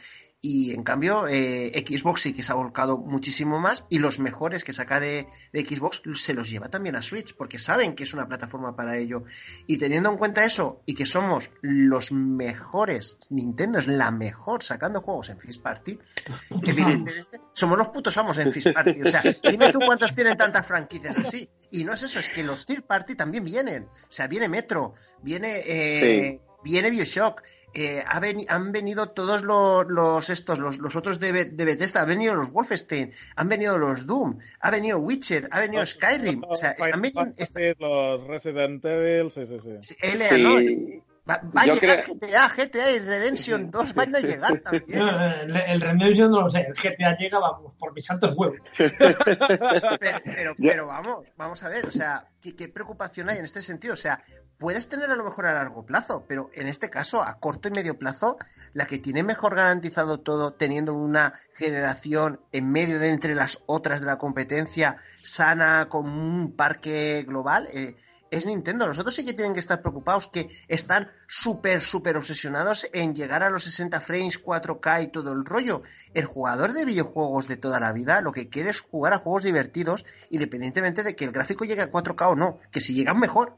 [0.48, 4.62] Y en cambio, eh, Xbox sí que se ha volcado muchísimo más y los mejores
[4.62, 8.14] que saca de, de Xbox se los lleva también a Switch porque saben que es
[8.14, 9.24] una plataforma para ello.
[9.66, 15.00] Y teniendo en cuenta eso y que somos los mejores, Nintendo es la mejor sacando
[15.00, 15.98] juegos en Fish Party,
[16.62, 19.02] evidentemente somos los putos amos en Fish Party.
[19.02, 21.50] O sea, dime tú cuántos tienen tantas franquicias así.
[21.72, 23.82] Y no es eso, es que los Third Party también vienen.
[23.84, 24.94] O sea, viene Metro,
[25.24, 27.42] viene, eh, viene Bioshock.
[27.74, 32.08] Eh, ha han venido todos los, los estos, los, los otros de, de Bethesda, han
[32.08, 36.70] venido los Wolfenstein, han venido los Doom, ha venido Witcher, ha venido Skyrim, o sea,
[36.70, 39.94] están veniendo, Final Fantasy, los Resident Evil, sí, sí, sí.
[40.02, 41.06] LA, ¿no?
[41.28, 44.98] Va, va a Yo llegar creo- GTA, GTA y Redemption 2 van a llegar también.
[45.00, 46.60] No, el, el Redemption no lo sé.
[46.68, 48.58] El GTA llega, vamos, por mis santos huevos.
[48.76, 53.44] Pero, pero, Yo- pero vamos, vamos a ver, o sea, ¿qué, qué preocupación hay en
[53.44, 53.94] este sentido?
[53.94, 54.22] O sea,
[54.58, 57.72] puedes tener a lo mejor a largo plazo, pero en este caso, a corto y
[57.72, 58.36] medio plazo,
[58.72, 64.00] la que tiene mejor garantizado todo, teniendo una generación en medio de entre las otras
[64.00, 67.96] de la competencia, sana, con un parque global, eh,
[68.38, 68.86] es Nintendo.
[68.86, 73.50] Nosotros sí que tienen que estar preocupados que están súper, súper obsesionados en llegar a
[73.50, 75.82] los 60 frames, 4K y todo el rollo.
[76.14, 79.42] El jugador de videojuegos de toda la vida lo que quiere es jugar a juegos
[79.44, 83.56] divertidos, independientemente de que el gráfico llegue a 4K o no, que si llegan mejor.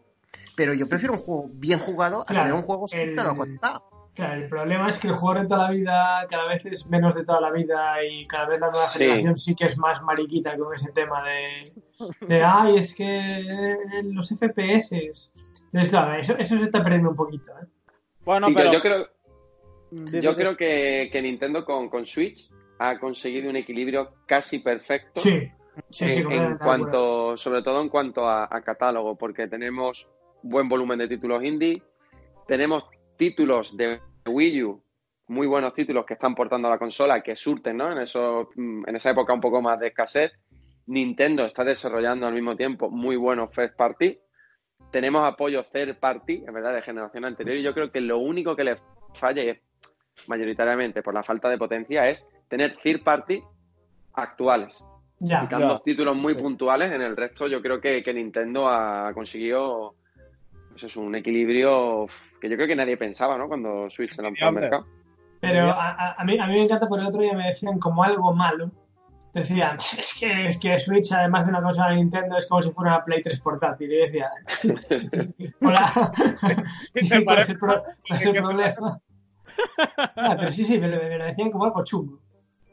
[0.56, 3.82] Pero yo prefiero un juego bien jugado a Claro, tener un juego el- a 4K.
[4.18, 7.14] Claro, el problema es que el jugador de toda la vida cada vez es menos
[7.14, 8.98] de toda la vida y cada vez la nueva Sí.
[8.98, 11.72] generación sí que es más mariquita con ese tema de,
[12.26, 14.90] de ay, es que los FPS.
[15.66, 17.52] Entonces, claro, eso, eso se está perdiendo un poquito.
[17.62, 17.66] ¿eh?
[18.24, 18.72] Bueno, Sí, pero...
[18.72, 19.06] yo creo,
[19.92, 22.50] Dime, yo creo que, que Nintendo con, con Switch
[22.80, 25.48] ha conseguido un equilibrio casi perfecto Sí,
[25.90, 30.08] sí, sí, en, cuanto, sobre todo en cuanto a, a catálogo, porque tenemos
[30.42, 31.80] buen volumen de títulos indie,
[32.48, 32.82] tenemos
[33.18, 34.82] títulos de Wii U,
[35.26, 37.92] muy buenos títulos que están portando a la consola, que surten, ¿no?
[37.92, 40.32] En, eso, en esa época un poco más de escasez.
[40.86, 44.18] Nintendo está desarrollando al mismo tiempo muy buenos first party.
[44.90, 47.58] Tenemos apoyos third party, en verdad, de generación anterior.
[47.58, 48.78] Y yo creo que lo único que le
[49.12, 49.58] falla, y es
[50.28, 53.42] mayoritariamente por la falta de potencia, es tener third party
[54.14, 54.82] actuales.
[55.18, 55.42] Ya.
[55.42, 55.82] Quitando Ya.
[55.84, 59.94] títulos muy puntuales, en el resto yo creo que, que Nintendo ha conseguido
[60.78, 62.06] pues eso, un equilibrio
[62.40, 63.48] que yo creo que nadie pensaba, ¿no?
[63.48, 64.86] Cuando Switch se lanzó al mercado.
[65.40, 68.04] Pero a, a- mí, a mí me encanta porque el otro día me decían como
[68.04, 68.70] algo malo.
[69.34, 72.70] Decían, es que, es que Switch, además de una consola de Nintendo, es como si
[72.70, 73.90] fuera una Play 3 portátil.
[73.92, 74.30] Y yo decía,
[75.60, 76.12] hola,
[76.92, 79.00] ¿Te ¿cuál es parece pro- es problema?
[80.14, 82.20] Ah, pero sí, sí, me lo, me lo decían como algo chungo.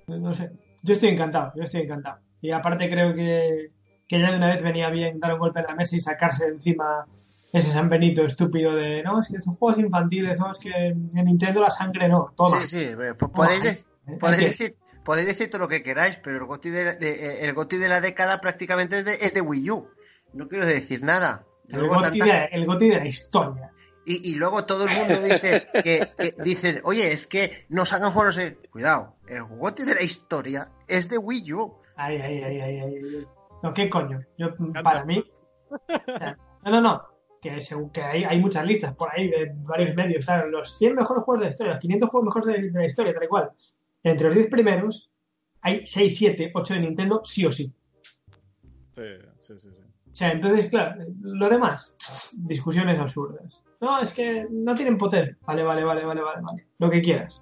[0.08, 0.51] No sé,
[0.84, 2.20] yo estoy encantado, yo estoy encantado.
[2.39, 3.72] Y aparte creo que,
[4.08, 6.45] que ya de una vez venía bien dar un golpe en la mesa y sacarse
[6.45, 7.08] de encima
[7.58, 11.12] ese San Benito estúpido de, no, es que son juegos infantiles, no, es que en
[11.14, 12.62] Nintendo la sangre no, toma.
[12.62, 13.70] Sí, sí, po- podéis, de-
[14.14, 14.18] ¿eh?
[14.20, 17.14] podéis que- decir, podéis decir todo lo que queráis, pero el GOTY de, la- de-
[17.14, 19.88] eh, el GOTY de la década prácticamente es de, es de Wii U.
[20.34, 21.45] No quiero decir nada.
[21.70, 23.72] El Luego goti, tanta- de, el goti de la historia.
[24.06, 28.12] y, y luego todo el mundo dice que, que dicen, oye, es que nos hagan
[28.12, 28.56] juegos de...
[28.70, 31.74] Cuidado, el GOTY de la historia es de Wii U.
[31.95, 32.95] Ay, ay, ay, ay, ay.
[32.95, 33.26] ay.
[33.64, 34.20] No, ¿qué coño?
[34.38, 34.49] Yo,
[34.84, 35.24] para mí.
[35.70, 35.78] o
[36.18, 37.14] sea, no, no, no.
[37.42, 40.26] Que, según que hay, hay muchas listas por ahí de varios medios.
[40.26, 42.86] Claro, los 100 mejores juegos de la historia, los 500 juegos mejores de, de la
[42.86, 43.52] historia, tal y cual.
[44.04, 45.12] Entre los 10 primeros,
[45.62, 47.74] hay 6, 7, 8 de Nintendo, sí o sí.
[48.92, 49.04] Sí,
[49.42, 49.70] sí, sí.
[49.70, 49.86] sí.
[50.16, 51.94] O sea, entonces, claro, lo demás,
[52.38, 53.66] discusiones absurdas.
[53.82, 55.38] No, es que no tienen poder.
[55.46, 56.68] Vale, vale, vale, vale, vale, vale.
[56.80, 57.42] Lo que quieras.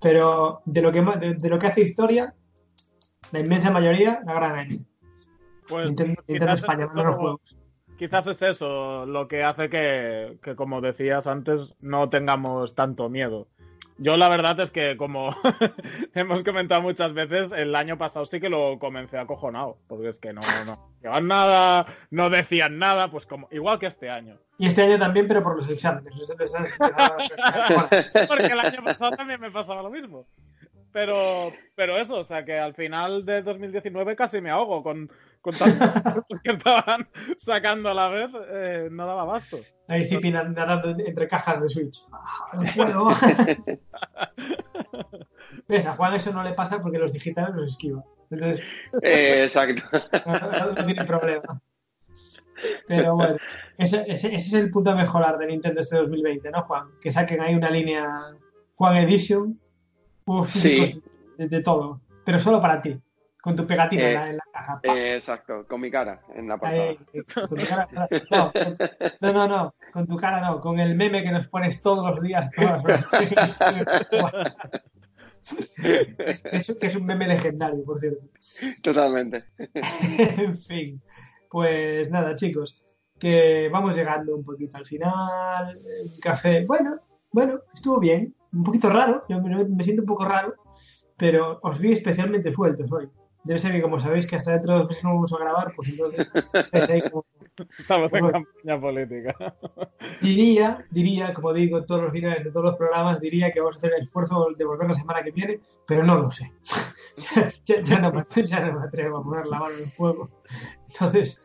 [0.00, 2.34] Pero de lo que, de, de lo que hace historia,
[3.30, 4.80] la inmensa mayoría la gran N.
[5.68, 7.56] Pues Nintendo, Nintendo es España, manda los juegos.
[7.98, 13.46] Quizás es eso lo que hace que, que, como decías antes, no tengamos tanto miedo.
[13.96, 15.30] Yo la verdad es que, como
[16.14, 20.32] hemos comentado muchas veces, el año pasado sí que lo comencé acojonado, porque es que
[20.32, 24.36] no, no llevaban nada, no decían nada, pues como igual que este año.
[24.58, 26.12] Y este año también, pero por los exámenes.
[28.28, 30.26] Porque el año pasado también me pasaba lo mismo.
[30.92, 35.10] Pero, pero eso, o sea que al final de 2019 casi me ahogo con,
[35.44, 39.58] con tantos que estaban sacando a la vez, eh, no daba abasto.
[39.88, 42.00] Ahí Zipi nadando entre cajas de Switch.
[42.10, 43.08] Ah, no puedo.
[45.68, 45.86] ¿Ves?
[45.86, 48.02] A Juan eso no le pasa porque los digitales los esquiva.
[48.30, 48.64] Entonces,
[49.02, 49.82] Eh, exacto.
[50.76, 51.60] no, tiene problema.
[52.88, 53.36] Pero bueno,
[53.76, 56.88] ese, ese- ese es el punto a mejorar de Nintendo este 2020, ¿no, Juan?
[57.00, 58.08] Que saquen ahí una línea
[58.76, 59.60] Juan Edition.
[60.26, 61.02] Uf, Sí.
[61.36, 62.00] De, de todo.
[62.24, 62.98] Pero solo para ti.
[63.44, 64.80] Con tu pegatina en, Eh, la, en la caja.
[64.84, 66.82] Eh, exacto, con mi cara en la portada.
[66.82, 67.88] Ahí, con tu cara-
[68.30, 68.76] no, con-
[69.20, 72.22] no, no, no, con tu cara no, con el meme que nos pones todos los
[72.22, 73.10] días, todas las
[76.78, 78.22] que es un meme legendario, por cierto.
[78.82, 79.44] Totalmente.
[80.38, 81.02] En fin,
[81.50, 82.82] pues nada, chicos,
[83.18, 85.78] que vamos llegando un poquito al final.
[86.04, 86.98] Un café, bueno,
[87.30, 90.54] bueno, estuvo bien, un poquito raro, yo me, me siento un poco raro,
[91.16, 93.08] pero os vi especialmente sueltos hoy.
[93.44, 95.72] Debe ser que, como sabéis, que hasta dentro de dos meses no vamos a grabar,
[95.76, 96.28] pues entonces
[97.10, 97.24] como-
[97.78, 98.32] Estamos en Bueno.
[98.32, 99.54] campaña política.
[100.20, 103.76] Diría, diría, como digo en todos los finales de todos los programas, diría que vamos
[103.76, 106.52] a hacer el esfuerzo de volver la semana que viene, pero no lo sé.
[107.66, 110.30] ya, ya no me, ya no me atrevo a poner la mano en el fuego.
[110.88, 111.44] Entonces,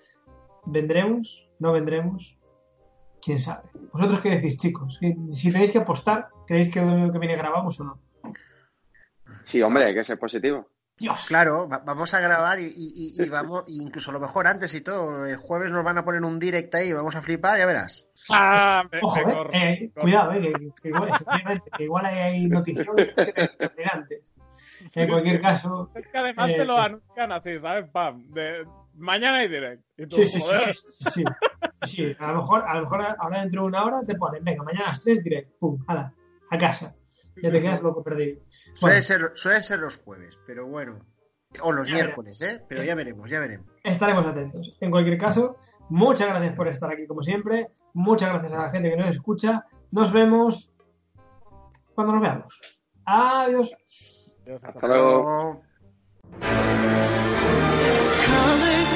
[0.66, 1.48] ¿vendremos?
[1.60, 2.36] ¿No vendremos?
[3.22, 3.70] ¿Quién sabe?
[3.94, 4.98] ¿Vosotros qué decís, chicos?
[5.32, 8.00] Si tenéis que apostar, ¿creéis que el domingo que viene grabamos o no?
[9.44, 10.66] Sí, hombre, hay que ser positivo.
[11.00, 14.20] Dios, Claro, va- vamos a grabar y, y- y- y vamos, y incluso a lo
[14.20, 15.26] mejor antes y todo.
[15.26, 18.08] El jueves nos van a poner un direct ahí y vamos a flipar, ya verás.
[18.30, 22.06] Ah, me- Ojo, me eh, corro, eh, cuidado, eh, que, que igual, efectivamente, que igual
[22.06, 24.24] hay noticiones determinantes.
[24.96, 27.90] En cualquier caso, Es que además Eh, te lo anuncian así, ¿sabes?
[27.92, 29.84] Pam, de mañana hay direct.
[29.98, 31.24] Y tú, Sí, sí, sí, sí, sí, sí.
[31.84, 34.64] Sí, a lo mejor, a lo mejor ahora dentro de una hora te ponen, venga,
[34.64, 36.14] mañana a las 3 direct, pum, ala,
[36.50, 36.94] a casa.
[37.42, 38.40] Ya te quedas loco perdido.
[38.82, 39.02] Bueno,
[39.36, 41.00] Suelen ser, los jueves, pero bueno.
[41.62, 42.64] O los Ya miércoles, ¿eh?
[42.68, 43.68] Pero ya veremos, ya veremos.
[43.84, 44.78] estaremos atentos.
[44.82, 45.58] En cualquier caso,
[45.90, 47.70] muchas gracias por estar aquí como siempre.
[47.94, 49.66] Muchas gracias a la gente que nos escucha.
[49.92, 50.72] Nos vemos
[51.96, 52.80] cuando nos veamos.
[53.06, 53.76] Adiós.
[54.46, 55.62] Dios, Hasta luego.
[58.26, 58.90] Colors